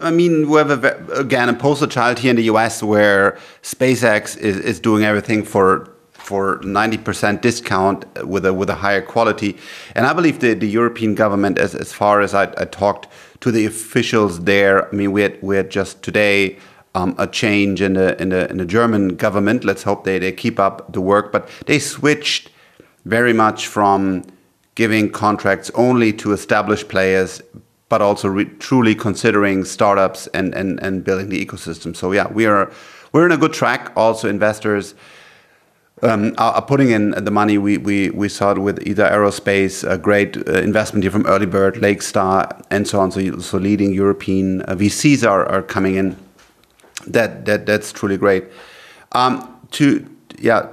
I 0.01 0.13
mean, 0.13 0.49
we 0.49 0.59
have 0.59 0.85
a, 0.85 1.19
again 1.19 1.49
a 1.49 1.55
poster 1.55 1.89
child 1.89 2.21
here 2.21 2.31
in 2.31 2.37
the 2.37 2.45
US 2.45 2.81
where 2.81 3.39
SpaceX 3.63 4.37
is, 4.39 4.57
is 4.59 4.79
doing 4.79 5.03
everything 5.03 5.43
for 5.43 5.94
for 6.25 6.59
90% 6.61 7.43
discount 7.43 8.07
with 8.27 8.47
a 8.47 8.55
with 8.55 8.71
a 8.71 8.77
higher 8.77 9.03
quality. 9.03 9.57
And 9.95 10.07
I 10.07 10.13
believe 10.15 10.41
the, 10.41 10.55
the 10.55 10.67
European 10.69 11.15
government, 11.15 11.59
as, 11.59 11.75
as 11.75 11.93
far 11.93 12.23
as 12.23 12.33
I, 12.35 12.45
I 12.57 12.65
talked 12.65 13.09
to 13.41 13.51
the 13.51 13.67
officials 13.67 14.45
there, 14.45 14.89
I 14.89 14.97
mean, 14.97 15.13
we 15.13 15.23
had, 15.23 15.43
we 15.43 15.57
had 15.57 15.71
just 15.71 16.03
today 16.03 16.59
um, 16.95 17.15
a 17.19 17.27
change 17.27 17.83
in 17.83 17.95
the, 17.95 18.21
in, 18.21 18.31
the, 18.31 18.51
in 18.51 18.57
the 18.57 18.65
German 18.65 19.17
government. 19.17 19.65
Let's 19.65 19.83
hope 19.83 20.05
they, 20.05 20.19
they 20.19 20.33
keep 20.33 20.59
up 20.59 20.93
the 20.93 21.01
work. 21.01 21.31
But 21.31 21.49
they 21.67 21.79
switched 21.79 22.51
very 23.05 23.35
much 23.35 23.67
from 23.67 24.25
giving 24.77 25.11
contracts 25.11 25.71
only 25.75 26.13
to 26.15 26.33
established 26.33 26.89
players, 26.89 27.43
but 27.91 28.01
also 28.01 28.45
truly 28.61 28.95
considering 28.95 29.65
startups 29.65 30.27
and, 30.29 30.55
and, 30.55 30.81
and 30.81 31.05
building 31.05 31.29
the 31.29 31.45
ecosystem. 31.45 31.95
So 31.95 32.13
yeah, 32.13 32.29
we 32.29 32.47
are 32.47 32.73
we're 33.13 33.27
in 33.27 33.33
a 33.33 33.37
good 33.37 33.53
track. 33.53 33.93
Also, 33.95 34.29
investors 34.29 34.95
um, 36.05 36.35
are, 36.39 36.55
are, 36.55 36.63
putting 36.63 36.91
in 36.91 37.11
the 37.13 37.31
money. 37.31 37.59
We, 37.59 37.79
we, 37.79 38.11
we 38.11 38.29
saw 38.29 38.53
it 38.53 38.59
with 38.59 38.79
Isar 38.87 39.11
Aerospace, 39.11 39.89
a 39.89 39.99
great 39.99 40.37
uh, 40.37 40.53
investment 40.61 41.05
here 41.05 41.11
from 41.11 41.27
Early 41.27 41.47
Bird, 41.47 41.77
Lakestar, 41.77 42.65
and 42.71 42.87
so 42.87 43.01
on. 43.01 43.11
So, 43.11 43.39
so 43.39 43.59
leading 43.59 43.93
European 43.93 44.63
uh, 44.63 44.75
VCs 44.75 45.29
are, 45.29 45.47
are 45.47 45.63
coming 45.63 45.97
in. 45.97 46.17
That, 47.07 47.45
that 47.47 47.67
That's 47.67 47.93
truly 47.93 48.17
great. 48.17 48.45
Um, 49.13 49.51
to, 49.73 50.09
yeah, 50.39 50.69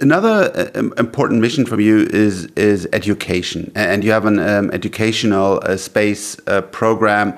another 0.00 0.70
uh, 0.74 0.78
important 0.98 1.40
mission 1.40 1.64
from 1.66 1.80
you 1.80 2.06
is 2.10 2.46
is 2.56 2.88
education, 2.92 3.70
and 3.74 4.02
you 4.02 4.12
have 4.12 4.26
an 4.26 4.38
um, 4.38 4.70
educational 4.72 5.60
uh, 5.62 5.76
space 5.76 6.36
uh, 6.46 6.62
program. 6.62 7.36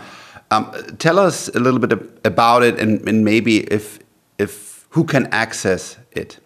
Um, 0.50 0.70
tell 0.98 1.18
us 1.18 1.48
a 1.48 1.60
little 1.60 1.80
bit 1.80 1.92
about 2.24 2.62
it, 2.62 2.78
and, 2.78 3.06
and, 3.08 3.24
maybe 3.24 3.60
if 3.72 3.98
if 4.38 4.86
who 4.90 5.04
can 5.04 5.26
access 5.26 5.96
it. 6.12 6.38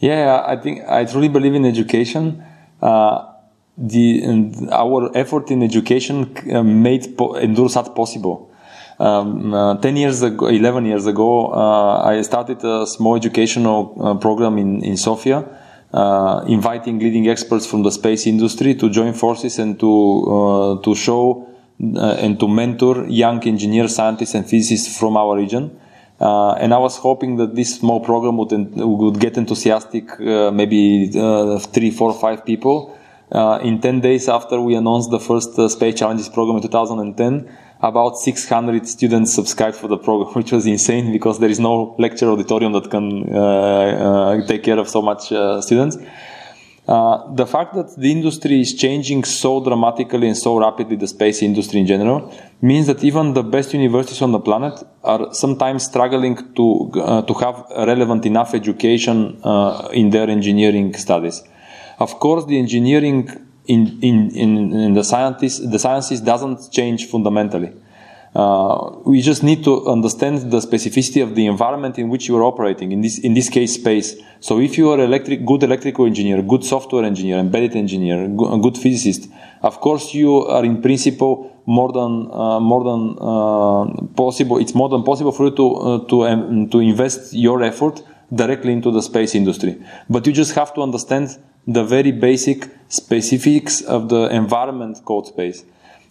Yeah, 0.00 0.42
I 0.46 0.56
think 0.56 0.82
I 0.88 1.04
truly 1.04 1.28
believe 1.28 1.54
in 1.54 1.66
education. 1.66 2.42
Uh, 2.80 3.26
the 3.76 4.68
our 4.72 5.10
effort 5.14 5.50
in 5.50 5.62
education 5.62 6.34
uh, 6.52 6.62
made 6.62 7.16
po- 7.16 7.34
possible. 7.94 8.50
Um, 8.98 9.54
uh, 9.54 9.76
10 9.76 9.96
years 9.96 10.22
ago, 10.22 10.48
11 10.48 10.84
years 10.84 11.06
ago, 11.06 11.52
uh, 11.52 12.02
I 12.04 12.20
started 12.22 12.62
a 12.64 12.86
small 12.86 13.16
educational 13.16 13.96
uh, 13.98 14.14
program 14.16 14.58
in, 14.58 14.82
in 14.82 14.96
Sofia, 14.98 15.44
uh, 15.92 16.44
inviting 16.46 16.98
leading 16.98 17.28
experts 17.28 17.66
from 17.66 17.82
the 17.82 17.90
space 17.90 18.26
industry 18.26 18.74
to 18.74 18.90
join 18.90 19.14
forces 19.14 19.58
and 19.58 19.80
to, 19.80 20.80
to 20.84 20.94
show 20.94 21.46
and 21.78 22.38
to 22.38 22.46
mentor 22.46 23.06
young 23.08 23.42
engineers, 23.46 23.94
scientists, 23.94 24.34
and 24.34 24.46
physicists 24.46 24.98
from 24.98 25.16
our 25.16 25.34
region. 25.34 25.80
Uh, 26.20 26.52
and 26.52 26.74
I 26.74 26.78
was 26.78 26.98
hoping 26.98 27.36
that 27.36 27.54
this 27.54 27.76
small 27.76 28.00
program 28.00 28.36
would, 28.36 28.52
would 28.76 29.18
get 29.18 29.38
enthusiastic, 29.38 30.20
uh, 30.20 30.50
maybe 30.50 31.10
uh, 31.16 31.58
three, 31.58 31.90
four, 31.90 32.12
five 32.12 32.44
people. 32.44 32.96
Uh, 33.32 33.58
in 33.62 33.80
10 33.80 34.00
days 34.00 34.28
after 34.28 34.60
we 34.60 34.74
announced 34.74 35.10
the 35.10 35.20
first 35.20 35.58
uh, 35.58 35.68
Space 35.68 35.94
Challenges 35.94 36.28
program 36.28 36.56
in 36.56 36.62
2010, 36.62 37.56
about 37.80 38.18
600 38.18 38.86
students 38.86 39.32
subscribed 39.32 39.76
for 39.76 39.88
the 39.88 39.96
program, 39.96 40.34
which 40.34 40.52
was 40.52 40.66
insane 40.66 41.10
because 41.10 41.38
there 41.38 41.48
is 41.48 41.58
no 41.60 41.94
lecture 41.98 42.28
auditorium 42.28 42.72
that 42.72 42.90
can 42.90 43.34
uh, 43.34 44.46
take 44.46 44.62
care 44.62 44.78
of 44.78 44.88
so 44.88 45.00
much 45.00 45.26
students. 45.64 45.96
Uh, 46.88 47.32
the 47.34 47.46
fact 47.46 47.74
that 47.74 47.94
the 47.96 48.10
industry 48.10 48.60
is 48.60 48.74
changing 48.74 49.22
so 49.22 49.62
dramatically 49.62 50.26
and 50.26 50.36
so 50.36 50.58
rapidly, 50.58 50.96
the 50.96 51.06
space 51.06 51.42
industry 51.42 51.78
in 51.80 51.86
general, 51.86 52.34
means 52.62 52.86
that 52.86 53.04
even 53.04 53.34
the 53.34 53.42
best 53.42 53.72
universities 53.74 54.22
on 54.22 54.32
the 54.32 54.40
planet 54.40 54.82
are 55.04 55.32
sometimes 55.32 55.84
struggling 55.84 56.36
to 56.54 56.90
uh, 56.96 57.22
to 57.22 57.34
have 57.34 57.64
relevant 57.86 58.26
enough 58.26 58.54
education 58.54 59.38
uh, 59.44 59.88
in 59.92 60.10
their 60.10 60.28
engineering 60.28 60.92
studies. 60.94 61.42
Of 61.98 62.18
course, 62.18 62.46
the 62.46 62.58
engineering 62.58 63.28
in 63.66 64.00
in, 64.02 64.30
in, 64.34 64.72
in 64.72 64.94
the 64.94 65.04
sciences 65.04 65.70
the 65.70 65.78
sciences 65.78 66.20
doesn't 66.20 66.72
change 66.72 67.06
fundamentally. 67.06 67.72
Uh, 68.34 68.98
we 69.04 69.20
just 69.20 69.42
need 69.42 69.64
to 69.64 69.88
understand 69.88 70.52
the 70.52 70.58
specificity 70.58 71.20
of 71.20 71.34
the 71.34 71.46
environment 71.46 71.98
in 71.98 72.08
which 72.08 72.28
you 72.28 72.36
are 72.36 72.44
operating. 72.44 72.92
In 72.92 73.00
this, 73.00 73.18
in 73.18 73.34
this 73.34 73.48
case, 73.48 73.74
space. 73.74 74.16
So 74.38 74.60
if 74.60 74.78
you 74.78 74.90
are 74.90 75.00
electric, 75.00 75.44
good 75.44 75.64
electrical 75.64 76.06
engineer, 76.06 76.40
good 76.42 76.64
software 76.64 77.04
engineer, 77.04 77.38
embedded 77.38 77.74
engineer, 77.74 78.24
a 78.24 78.58
good 78.58 78.78
physicist, 78.78 79.28
of 79.62 79.80
course 79.80 80.14
you 80.14 80.46
are 80.46 80.64
in 80.64 80.80
principle 80.80 81.60
more 81.66 81.92
than 81.92 82.30
uh, 82.32 82.60
more 82.60 82.84
than 82.84 83.16
uh, 83.20 84.06
possible. 84.14 84.58
It's 84.58 84.74
more 84.74 84.88
than 84.88 85.02
possible 85.02 85.32
for 85.32 85.46
you 85.46 85.56
to 85.56 85.74
uh, 85.74 85.98
to 86.08 86.26
um, 86.26 86.68
to 86.70 86.78
invest 86.78 87.34
your 87.34 87.62
effort 87.64 88.02
directly 88.32 88.72
into 88.72 88.92
the 88.92 89.02
space 89.02 89.34
industry. 89.34 89.76
But 90.08 90.26
you 90.26 90.32
just 90.32 90.54
have 90.54 90.72
to 90.74 90.82
understand 90.82 91.36
the 91.66 91.84
very 91.84 92.12
basic 92.12 92.68
specifics 92.88 93.82
of 93.82 94.08
the 94.08 94.28
environment 94.30 95.04
called 95.04 95.26
space. 95.26 95.64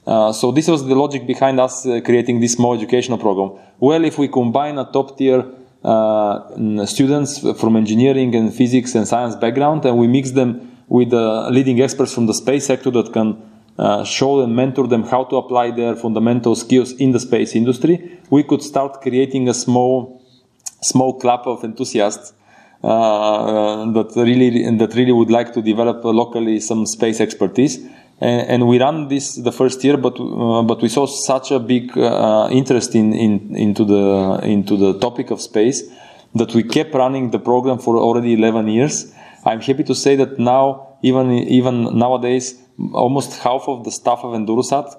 Uh, 0.10 0.32
so 0.34 0.52
this 0.52 0.67
was 0.67 0.82
the 0.88 0.95
logic 1.04 1.22
behind 1.34 1.60
us 1.60 1.86
uh, 1.86 2.02
creating 2.08 2.39
this 2.39 2.54
small 2.54 2.74
educational 2.80 3.19
program. 3.26 3.50
Well, 3.80 4.04
if 4.12 4.17
we 4.17 4.28
combine 4.28 4.76
a 4.80 4.86
top 4.91 5.17
tier 5.17 5.39
uh, 5.84 6.86
students 6.86 7.32
from 7.62 7.76
engineering 7.76 8.34
and 8.34 8.52
physics 8.60 8.95
and 8.95 9.08
science 9.08 9.36
background 9.36 9.86
and 9.86 9.95
we 9.98 10.08
mix 10.08 10.32
them 10.32 10.50
with 10.88 11.13
leading 11.58 11.80
experts 11.80 12.12
from 12.15 12.26
the 12.26 12.34
space 12.34 12.65
sector 12.65 12.89
that 12.89 13.13
can 13.13 13.30
uh, 13.78 14.04
show 14.04 14.41
and 14.41 14.54
mentor 14.54 14.88
them 14.88 15.04
how 15.04 15.24
to 15.24 15.38
apply 15.38 15.72
their 15.72 15.95
fundamental 15.95 16.54
skills 16.56 16.91
in 16.93 17.12
the 17.12 17.19
space 17.19 17.56
industry, 17.56 18.19
we 18.30 18.43
could 18.43 18.62
start 18.62 19.02
creating 19.02 19.48
a 19.48 19.54
small, 19.54 20.22
small 20.82 21.17
club 21.17 21.41
of 21.45 21.63
enthusiasts 21.63 22.34
uh, 22.84 23.86
that 23.93 24.12
really 24.17 24.50
that 24.78 24.93
really 24.95 25.12
would 25.13 25.30
like 25.30 25.54
to 25.54 25.62
develop 25.62 26.04
locally 26.04 26.60
some 26.60 26.86
space 26.86 27.22
expertise. 27.22 27.80
And, 28.21 28.49
and 28.49 28.67
we 28.67 28.79
ran 28.79 29.08
this 29.08 29.36
the 29.36 29.51
first 29.51 29.84
year, 29.84 29.97
but 29.97 30.19
uh, 30.19 30.63
but 30.63 30.82
we 30.82 30.89
saw 30.89 31.05
such 31.05 31.51
a 31.51 31.60
big 31.60 31.97
uh, 31.97 32.49
interest 32.51 32.95
in, 32.95 33.13
in 33.13 33.55
into 33.55 33.86
the 33.86 34.39
into 34.43 34.77
the 34.77 34.99
topic 34.99 35.32
of 35.32 35.41
space 35.41 35.84
that 36.36 36.53
we 36.53 36.63
kept 36.63 36.93
running 36.93 37.32
the 37.32 37.39
program 37.39 37.79
for 37.79 37.97
already 37.97 38.34
11 38.34 38.67
years. 38.67 39.13
I'm 39.45 39.62
happy 39.62 39.84
to 39.86 39.95
say 39.95 40.15
that 40.17 40.38
now, 40.38 40.97
even 41.01 41.32
even 41.32 41.97
nowadays, 41.97 42.55
almost 42.93 43.39
half 43.39 43.67
of 43.67 43.86
the 43.86 43.91
staff 43.91 44.19
of 44.23 44.34
Endurosat 44.34 44.95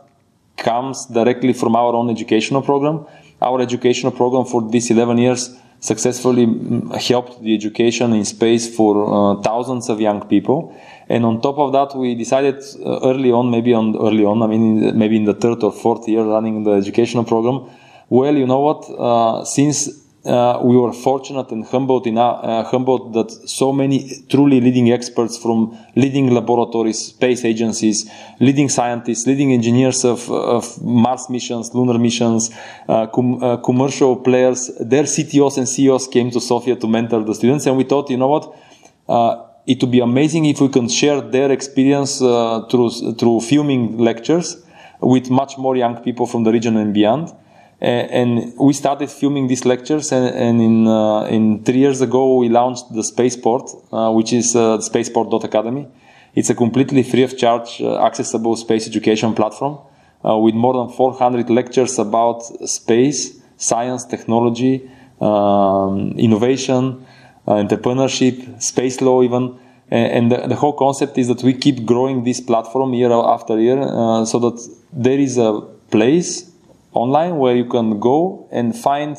comes 0.56 1.06
directly 1.06 1.52
from 1.52 1.76
our 1.76 1.94
own 1.94 2.10
educational 2.10 2.62
program. 2.62 3.06
Our 3.40 3.60
educational 3.60 4.12
program 4.12 4.44
for 4.44 4.68
these 4.68 4.90
11 4.90 5.18
years 5.18 5.50
successfully 5.80 6.46
mm, 6.46 6.94
helped 7.08 7.42
the 7.42 7.54
education 7.54 8.12
in 8.12 8.24
space 8.24 8.74
for 8.74 8.92
uh, 9.08 9.42
thousands 9.42 9.88
of 9.88 10.00
young 10.00 10.26
people. 10.28 10.76
And 11.10 11.24
on 11.24 11.40
top 11.40 11.58
of 11.58 11.72
that, 11.72 11.98
we 11.98 12.14
decided 12.14 12.62
uh, 12.86 13.00
early 13.02 13.32
on, 13.32 13.50
maybe 13.50 13.74
on 13.74 13.96
early 13.96 14.24
on, 14.24 14.42
I 14.44 14.46
mean, 14.46 14.96
maybe 14.96 15.16
in 15.16 15.24
the 15.24 15.34
third 15.34 15.60
or 15.64 15.72
fourth 15.72 16.08
year 16.08 16.22
running 16.22 16.62
the 16.62 16.70
educational 16.82 17.24
program, 17.24 17.68
well, 18.08 18.36
you 18.36 18.46
know 18.46 18.60
what? 18.60 18.88
Uh, 18.88 19.44
since 19.44 19.88
uh, 20.24 20.60
we 20.62 20.76
were 20.76 20.92
fortunate 20.92 21.50
and 21.50 21.64
humbled, 21.64 22.06
in, 22.06 22.16
uh, 22.16 22.62
humbled 22.62 23.12
that 23.14 23.28
so 23.48 23.72
many 23.72 24.24
truly 24.28 24.60
leading 24.60 24.92
experts 24.92 25.36
from 25.36 25.76
leading 25.96 26.30
laboratories, 26.30 27.06
space 27.06 27.44
agencies, 27.44 28.08
leading 28.38 28.68
scientists, 28.68 29.26
leading 29.26 29.52
engineers 29.52 30.04
of, 30.04 30.30
of 30.30 30.80
Mars 30.80 31.28
missions, 31.28 31.74
lunar 31.74 31.98
missions, 31.98 32.50
uh, 32.88 33.08
com- 33.08 33.42
uh, 33.42 33.56
commercial 33.56 34.14
players, 34.14 34.70
their 34.78 35.04
CTOs 35.04 35.58
and 35.58 35.68
CEOs 35.68 36.06
came 36.06 36.30
to 36.30 36.40
Sofia 36.40 36.76
to 36.76 36.86
mentor 36.86 37.24
the 37.24 37.34
students. 37.34 37.66
And 37.66 37.76
we 37.76 37.82
thought, 37.82 38.10
you 38.10 38.16
know 38.16 38.28
what? 38.28 39.49
It 39.66 39.80
would 39.80 39.90
be 39.90 40.00
amazing 40.00 40.46
if 40.46 40.60
we 40.60 40.68
can 40.68 40.88
share 40.88 41.20
their 41.20 41.50
experience 41.50 42.22
uh, 42.22 42.66
through, 42.70 43.14
through 43.14 43.40
filming 43.42 43.98
lectures 43.98 44.56
with 45.00 45.30
much 45.30 45.58
more 45.58 45.76
young 45.76 45.96
people 45.96 46.26
from 46.26 46.44
the 46.44 46.52
region 46.52 46.76
and 46.76 46.92
beyond. 46.94 47.32
And 47.80 48.52
we 48.58 48.74
started 48.74 49.10
filming 49.10 49.46
these 49.46 49.64
lectures 49.64 50.12
and, 50.12 50.34
and 50.34 50.60
in, 50.60 50.86
uh, 50.86 51.22
in 51.24 51.64
three 51.64 51.78
years 51.78 52.02
ago 52.02 52.36
we 52.36 52.50
launched 52.50 52.92
the 52.92 53.02
spaceport 53.02 53.70
uh, 53.90 54.12
which 54.12 54.34
is 54.34 54.54
uh, 54.54 54.80
spaceport.academy 54.82 55.88
it's 56.34 56.50
a 56.50 56.54
completely 56.54 57.02
free 57.02 57.22
of 57.22 57.38
charge 57.38 57.80
accessible 57.80 58.54
space 58.54 58.86
education 58.86 59.34
platform 59.34 59.78
with 60.22 60.54
more 60.54 60.74
than 60.74 60.94
400 60.94 61.48
lectures 61.48 61.98
about 61.98 62.42
space 62.68 63.40
science 63.56 64.04
technology 64.04 64.90
um, 65.22 66.12
innovation 66.18 67.06
entrepreneurship 67.46 68.62
space 68.62 69.00
law 69.00 69.22
even 69.22 69.58
and 69.92 70.30
the, 70.30 70.46
the, 70.46 70.54
whole 70.54 70.72
concept 70.72 71.18
is 71.18 71.26
that 71.26 71.42
we 71.42 71.52
keep 71.52 71.84
growing 71.84 72.22
this 72.22 72.40
platform 72.40 72.94
year 72.94 73.10
after 73.10 73.58
year 73.58 73.82
so 74.24 74.38
that 74.38 74.68
there 74.92 75.18
is 75.18 75.36
a 75.36 75.60
place 75.90 76.48
online 76.92 77.38
where 77.38 77.56
you 77.56 77.64
can 77.64 77.98
go 77.98 78.48
and 78.52 78.76
find 78.76 79.16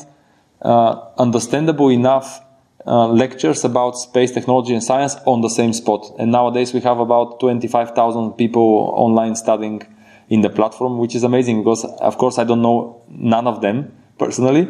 uh, 0.62 1.10
understandable 1.18 1.88
enough 1.88 2.40
uh, 2.86 3.06
lectures 3.08 3.64
about 3.64 3.92
space 3.98 4.32
technology 4.32 4.72
and 4.72 4.82
science 4.82 5.16
on 5.26 5.40
the 5.40 5.48
same 5.48 5.72
spot. 5.72 6.04
And 6.18 6.32
nowadays 6.32 6.74
we 6.74 6.80
have 6.80 6.98
about 6.98 7.40
25,000 7.40 8.32
people 8.32 8.92
online 8.96 9.36
studying 9.36 9.82
in 10.28 10.40
the 10.40 10.50
platform, 10.50 10.98
which 10.98 11.14
is 11.14 11.22
amazing 11.22 11.60
because, 11.62 11.84
of 11.84 12.18
course, 12.18 12.38
I 12.38 12.44
don't 12.44 12.62
know 12.62 13.02
none 13.08 13.46
of 13.46 13.60
them 13.60 13.92
personally. 14.18 14.68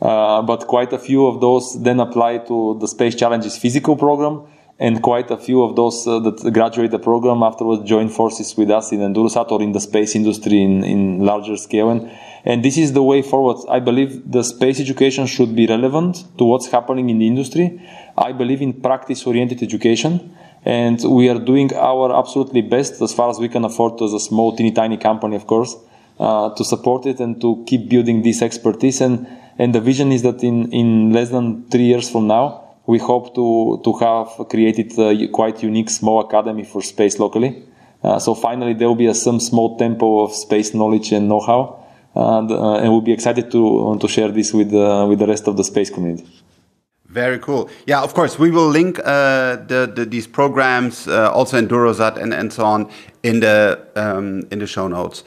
Uh, 0.00 0.42
but 0.42 0.66
quite 0.66 0.92
a 0.92 0.98
few 0.98 1.26
of 1.26 1.40
those 1.40 1.82
then 1.82 2.00
apply 2.00 2.38
to 2.38 2.78
the 2.80 2.88
Space 2.88 3.14
Challenges 3.14 3.56
physical 3.56 3.96
program, 3.96 4.42
and 4.78 5.02
quite 5.02 5.30
a 5.30 5.36
few 5.36 5.62
of 5.62 5.76
those 5.76 6.06
uh, 6.06 6.18
that 6.20 6.52
graduate 6.52 6.90
the 6.90 6.98
program 6.98 7.42
afterwards 7.42 7.88
join 7.88 8.08
forces 8.08 8.56
with 8.56 8.70
us 8.70 8.92
in 8.92 9.00
Endurosat 9.00 9.50
or 9.52 9.62
in 9.62 9.72
the 9.72 9.80
space 9.80 10.14
industry 10.14 10.62
in, 10.62 10.84
in 10.84 11.20
larger 11.20 11.56
scale. 11.56 11.90
And 11.90 12.10
and 12.44 12.64
this 12.64 12.78
is 12.78 12.92
the 12.92 13.02
way 13.02 13.22
forward. 13.22 13.58
I 13.68 13.80
believe 13.80 14.30
the 14.30 14.42
space 14.42 14.80
education 14.80 15.26
should 15.26 15.54
be 15.54 15.66
relevant 15.66 16.24
to 16.38 16.44
what's 16.44 16.68
happening 16.68 17.10
in 17.10 17.18
the 17.18 17.26
industry. 17.26 17.80
I 18.16 18.32
believe 18.32 18.62
in 18.62 18.72
practice 18.80 19.26
oriented 19.26 19.62
education. 19.62 20.34
And 20.64 21.02
we 21.04 21.28
are 21.28 21.38
doing 21.38 21.74
our 21.74 22.14
absolutely 22.18 22.62
best 22.62 23.00
as 23.00 23.12
far 23.12 23.30
as 23.30 23.38
we 23.38 23.48
can 23.48 23.64
afford 23.64 24.00
as 24.02 24.12
a 24.12 24.20
small, 24.20 24.54
teeny 24.56 24.72
tiny 24.72 24.96
company, 24.96 25.36
of 25.36 25.46
course, 25.46 25.76
uh, 26.18 26.54
to 26.54 26.64
support 26.64 27.06
it 27.06 27.20
and 27.20 27.40
to 27.40 27.64
keep 27.66 27.88
building 27.88 28.22
this 28.22 28.42
expertise. 28.42 29.00
And, 29.00 29.26
and 29.60 29.74
the 29.74 29.80
vision 29.90 30.08
is 30.16 30.22
that 30.22 30.42
in, 30.42 30.72
in 30.72 31.12
less 31.12 31.28
than 31.30 31.68
three 31.70 31.88
years 31.92 32.10
from 32.10 32.26
now, 32.26 32.44
we 32.86 32.98
hope 32.98 33.34
to, 33.34 33.80
to 33.84 33.90
have 34.04 34.48
created 34.48 34.98
a 34.98 35.28
quite 35.28 35.62
unique 35.62 35.90
small 35.90 36.18
academy 36.26 36.64
for 36.64 36.82
space 36.82 37.18
locally. 37.18 37.50
Uh, 38.02 38.18
so 38.18 38.34
finally, 38.34 38.74
there 38.74 38.88
will 38.88 39.02
be 39.06 39.06
a, 39.06 39.14
some 39.14 39.38
small 39.38 39.76
temple 39.76 40.24
of 40.24 40.32
space 40.32 40.74
knowledge 40.74 41.12
and 41.12 41.28
know-how 41.28 41.80
and, 42.14 42.50
uh, 42.50 42.74
and 42.76 42.90
we'll 42.90 43.00
be 43.00 43.12
excited 43.12 43.50
to 43.50 43.96
to 44.00 44.08
share 44.08 44.28
this 44.28 44.52
with 44.52 44.72
uh, 44.72 45.06
with 45.08 45.18
the 45.18 45.26
rest 45.26 45.46
of 45.46 45.56
the 45.56 45.64
space 45.64 45.90
community. 45.90 46.26
Very 47.06 47.38
cool. 47.38 47.68
Yeah, 47.86 48.02
of 48.02 48.14
course, 48.14 48.38
we 48.38 48.50
will 48.52 48.68
link 48.68 49.00
uh, 49.00 49.56
the, 49.66 49.92
the, 49.92 50.04
these 50.04 50.28
programs, 50.28 51.08
uh, 51.08 51.32
also 51.32 51.60
Endurosat 51.60 52.16
and, 52.16 52.32
and 52.32 52.52
so 52.52 52.64
on, 52.64 52.88
in 53.24 53.40
the 53.40 53.80
um, 53.96 54.46
in 54.50 54.60
the 54.60 54.66
show 54.66 54.86
notes. 54.86 55.24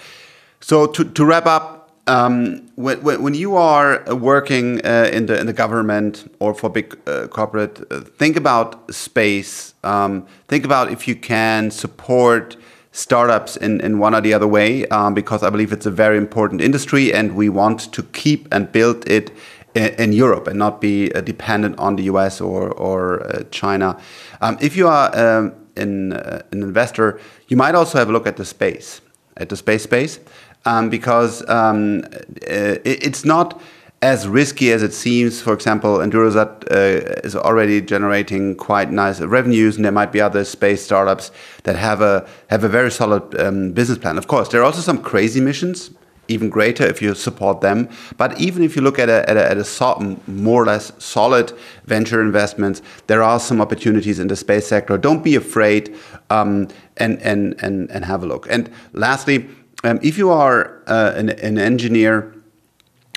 So 0.61 0.87
to, 0.87 1.03
to 1.03 1.25
wrap 1.25 1.45
up, 1.45 1.72
um, 2.07 2.67
when, 2.75 3.01
when 3.01 3.33
you 3.33 3.55
are 3.55 4.03
working 4.13 4.85
uh, 4.85 5.09
in 5.11 5.25
the 5.27 5.39
in 5.39 5.45
the 5.45 5.53
government 5.53 6.29
or 6.39 6.53
for 6.53 6.69
big 6.69 6.97
uh, 7.07 7.27
corporate, 7.27 7.77
think 8.17 8.35
about 8.35 8.93
space. 8.93 9.73
Um, 9.83 10.25
think 10.47 10.65
about 10.65 10.91
if 10.91 11.07
you 11.07 11.15
can 11.15 11.71
support 11.71 12.57
startups 12.93 13.57
in, 13.57 13.81
in 13.81 13.97
one 13.97 14.13
or 14.13 14.21
the 14.21 14.33
other 14.33 14.47
way 14.47 14.85
um, 14.87 15.13
because 15.13 15.43
I 15.43 15.49
believe 15.49 15.73
it's 15.73 15.87
a 15.87 15.91
very 15.91 16.17
important 16.17 16.61
industry 16.61 17.11
and 17.11 17.35
we 17.35 17.49
want 17.49 17.91
to 17.91 18.03
keep 18.03 18.47
and 18.53 18.71
build 18.71 19.09
it 19.09 19.31
in, 19.73 19.95
in 19.95 20.13
Europe 20.13 20.47
and 20.47 20.59
not 20.59 20.79
be 20.79 21.11
uh, 21.13 21.21
dependent 21.21 21.77
on 21.79 21.95
the 21.95 22.03
US 22.03 22.39
or, 22.39 22.69
or 22.69 23.25
uh, 23.25 23.43
China. 23.49 23.99
Um, 24.41 24.57
if 24.61 24.77
you 24.77 24.87
are 24.87 25.09
um, 25.17 25.53
uh, 25.75 25.79
an 25.79 26.43
investor, 26.51 27.19
you 27.47 27.57
might 27.57 27.73
also 27.73 27.97
have 27.97 28.09
a 28.09 28.11
look 28.11 28.27
at 28.27 28.37
the 28.37 28.45
space, 28.45 29.01
at 29.37 29.49
the 29.49 29.57
space 29.57 29.83
space, 29.83 30.19
um, 30.65 30.89
because 30.89 31.47
um, 31.49 32.03
uh, 32.03 32.77
it, 32.83 33.07
it's 33.07 33.25
not 33.25 33.61
as 34.01 34.27
risky 34.27 34.73
as 34.73 34.83
it 34.83 34.93
seems. 34.93 35.41
For 35.41 35.53
example, 35.53 35.99
Endurosat 35.99 36.69
uh, 36.69 37.21
is 37.23 37.35
already 37.35 37.81
generating 37.81 38.55
quite 38.55 38.91
nice 38.91 39.21
revenues, 39.21 39.77
and 39.77 39.85
there 39.85 39.93
might 39.93 40.11
be 40.11 40.19
other 40.19 40.43
space 40.43 40.83
startups 40.83 41.31
that 41.63 41.77
have 41.77 42.01
a 42.01 42.27
have 42.47 42.63
a 42.65 42.69
very 42.69 42.91
solid 42.91 43.23
um, 43.39 43.71
business 43.71 43.97
plan. 43.97 44.17
Of 44.17 44.27
course, 44.27 44.49
there 44.49 44.61
are 44.61 44.65
also 44.65 44.81
some 44.81 45.01
crazy 45.01 45.39
missions, 45.39 45.91
even 46.27 46.49
greater 46.49 46.85
if 46.85 47.01
you 47.01 47.15
support 47.15 47.61
them. 47.61 47.87
But 48.17 48.39
even 48.39 48.61
if 48.61 48.75
you 48.75 48.81
look 48.81 48.99
at 48.99 49.07
a, 49.07 49.29
at 49.29 49.37
a, 49.37 49.51
at 49.51 49.57
a 49.57 49.63
so, 49.63 50.17
more 50.27 50.63
or 50.63 50.65
less 50.65 50.91
solid 50.99 51.53
venture 51.85 52.21
investments, 52.21 52.81
there 53.07 53.23
are 53.23 53.39
some 53.39 53.61
opportunities 53.61 54.19
in 54.19 54.27
the 54.27 54.35
space 54.35 54.67
sector. 54.67 54.97
Don't 54.97 55.23
be 55.23 55.35
afraid 55.35 55.95
um, 56.29 56.67
and, 56.97 57.21
and, 57.21 57.55
and, 57.63 57.89
and 57.89 58.03
have 58.03 58.23
a 58.23 58.25
look. 58.25 58.47
And 58.49 58.69
lastly, 58.91 59.47
um, 59.83 59.99
if 60.01 60.17
you 60.17 60.29
are 60.31 60.81
uh, 60.87 61.13
an, 61.15 61.29
an 61.29 61.57
engineer, 61.57 62.33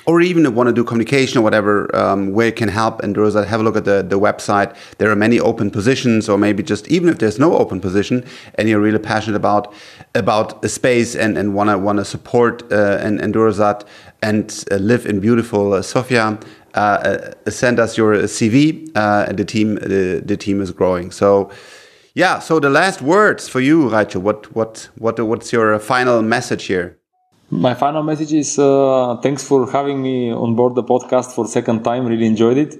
or 0.07 0.21
even 0.21 0.55
want 0.55 0.67
to 0.67 0.73
do 0.73 0.85
communication 0.85 1.37
or 1.37 1.41
whatever, 1.41 1.93
um, 1.93 2.39
it 2.39 2.55
can 2.55 2.69
help 2.69 3.01
Endurosat, 3.01 3.45
have 3.45 3.59
a 3.59 3.63
look 3.63 3.75
at 3.75 3.83
the, 3.83 4.01
the 4.01 4.17
website. 4.17 4.73
There 4.99 5.11
are 5.11 5.17
many 5.17 5.37
open 5.37 5.69
positions, 5.69 6.29
or 6.29 6.37
maybe 6.37 6.63
just 6.63 6.87
even 6.87 7.09
if 7.09 7.17
there's 7.19 7.39
no 7.39 7.57
open 7.57 7.81
position 7.81 8.23
and 8.55 8.69
you're 8.69 8.79
really 8.79 8.99
passionate 8.99 9.35
about 9.35 9.73
about 10.15 10.63
a 10.63 10.69
space 10.69 11.13
and, 11.13 11.37
and 11.37 11.53
wanna 11.53 11.77
wanna 11.77 12.05
support 12.05 12.63
uh, 12.71 12.99
and 13.01 13.19
Endurosat 13.19 13.83
and 14.21 14.63
uh, 14.71 14.75
live 14.75 15.05
in 15.05 15.19
beautiful 15.19 15.73
uh, 15.73 15.81
Sofia, 15.81 16.39
uh, 16.73 16.77
uh, 16.77 17.49
send 17.49 17.77
us 17.77 17.97
your 17.97 18.15
CV. 18.23 18.89
Uh, 18.95 19.31
the 19.33 19.43
team 19.43 19.75
the, 19.75 20.21
the 20.25 20.37
team 20.37 20.61
is 20.61 20.71
growing. 20.71 21.11
So. 21.11 21.51
Yeah, 22.17 22.39
so 22.39 22.59
the 22.59 22.71
last 22.71 23.03
words 23.03 23.47
for 23.47 23.59
you, 23.59 23.89
Raycho. 23.89 24.19
What 24.19 24.51
what 24.55 24.89
what 24.97 25.19
what's 25.19 25.53
your 25.53 25.77
final 25.77 26.23
message 26.23 26.63
here? 26.65 26.97
My 27.51 27.75
final 27.75 28.01
message 28.01 28.33
is 28.33 28.57
uh, 28.57 29.17
thanks 29.21 29.43
for 29.43 29.69
having 29.71 30.01
me 30.01 30.31
on 30.31 30.55
board 30.55 30.73
the 30.73 30.81
podcast 30.81 31.35
for 31.35 31.45
second 31.45 31.83
time. 31.83 32.07
Really 32.07 32.25
enjoyed 32.25 32.57
it. 32.57 32.73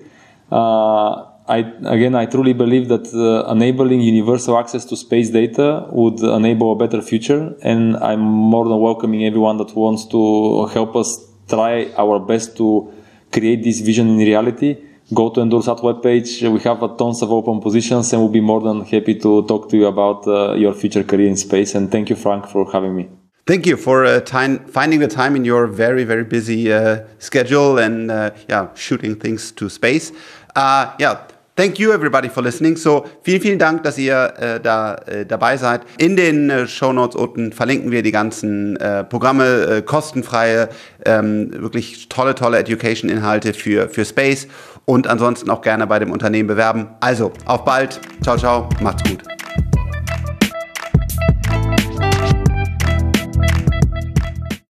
Uh, 0.51 1.25
I 1.47 1.59
again, 1.85 2.15
I 2.15 2.25
truly 2.25 2.53
believe 2.53 2.87
that 2.87 3.05
uh, 3.13 3.51
enabling 3.51 4.01
universal 4.01 4.57
access 4.57 4.85
to 4.85 4.97
space 4.97 5.29
data 5.29 5.85
would 5.91 6.19
enable 6.19 6.71
a 6.71 6.75
better 6.75 7.03
future, 7.03 7.55
and 7.61 7.95
I'm 7.97 8.21
more 8.21 8.67
than 8.67 8.79
welcoming 8.79 9.23
everyone 9.23 9.57
that 9.57 9.75
wants 9.75 10.07
to 10.07 10.65
help 10.73 10.95
us 10.95 11.09
try 11.47 11.91
our 11.95 12.19
best 12.19 12.57
to 12.57 12.91
create 13.31 13.63
this 13.63 13.81
vision 13.81 14.09
in 14.09 14.17
reality. 14.17 14.77
Go 15.13 15.29
to 15.29 15.41
Endursat 15.41 15.79
webpage. 15.81 16.49
We 16.51 16.59
have 16.61 16.97
tons 16.97 17.21
of 17.21 17.31
open 17.31 17.61
positions 17.61 18.11
and 18.13 18.21
we'll 18.21 18.31
be 18.31 18.41
more 18.41 18.61
than 18.61 18.81
happy 18.85 19.15
to 19.15 19.43
talk 19.43 19.69
to 19.69 19.77
you 19.77 19.87
about 19.87 20.27
uh, 20.27 20.53
your 20.53 20.73
future 20.73 21.03
career 21.03 21.27
in 21.27 21.37
space. 21.37 21.75
And 21.75 21.91
thank 21.91 22.09
you, 22.09 22.15
Frank, 22.15 22.47
for 22.47 22.69
having 22.71 22.95
me. 22.95 23.09
Thank 23.45 23.65
you 23.65 23.77
for 23.77 24.03
uh, 24.03 24.19
finding 24.67 24.99
the 24.99 25.07
time 25.07 25.35
in 25.37 25.45
your 25.45 25.67
very, 25.67 26.03
very 26.03 26.25
busy 26.25 26.73
uh, 26.73 27.05
schedule 27.17 27.77
and 27.77 28.11
uh, 28.11 28.31
yeah, 28.49 28.67
shooting 28.75 29.15
things 29.15 29.51
to 29.53 29.69
space. 29.69 30.11
Uh, 30.53 30.93
yeah, 30.99 31.19
Thank 31.57 31.79
you 31.79 31.91
everybody 31.91 32.29
for 32.29 32.43
listening. 32.43 32.77
So, 32.77 33.05
vielen, 33.23 33.41
vielen 33.41 33.57
Dank, 33.57 33.81
dass 33.81 33.97
ihr 33.97 34.31
äh, 34.37 34.59
da 34.59 34.93
äh, 34.93 35.25
dabei 35.25 35.57
seid. 35.57 35.81
In 35.97 36.15
den 36.15 36.51
äh, 36.51 36.67
Show 36.67 36.93
Notes 36.93 37.15
unten 37.15 37.51
verlinken 37.51 37.89
wir 37.89 38.03
die 38.03 38.11
ganzen 38.11 38.75
äh, 38.75 39.03
Programme, 39.03 39.77
äh, 39.77 39.81
kostenfreie, 39.81 40.69
ähm, 41.03 41.49
wirklich 41.53 42.09
tolle, 42.09 42.35
tolle 42.35 42.59
Education-Inhalte 42.59 43.55
für, 43.55 43.89
für 43.89 44.05
Space 44.05 44.47
und 44.87 45.05
ansonsten 45.05 45.49
auch 45.49 45.61
gerne 45.61 45.85
bei 45.85 45.99
dem 45.99 46.11
Unternehmen 46.11 46.47
bewerben. 46.47 46.87
Also, 47.01 47.31
auf 47.45 47.63
bald. 47.65 47.99
Ciao, 48.23 48.37
ciao. 48.37 48.69
Macht's 48.81 49.03
gut. 49.07 49.36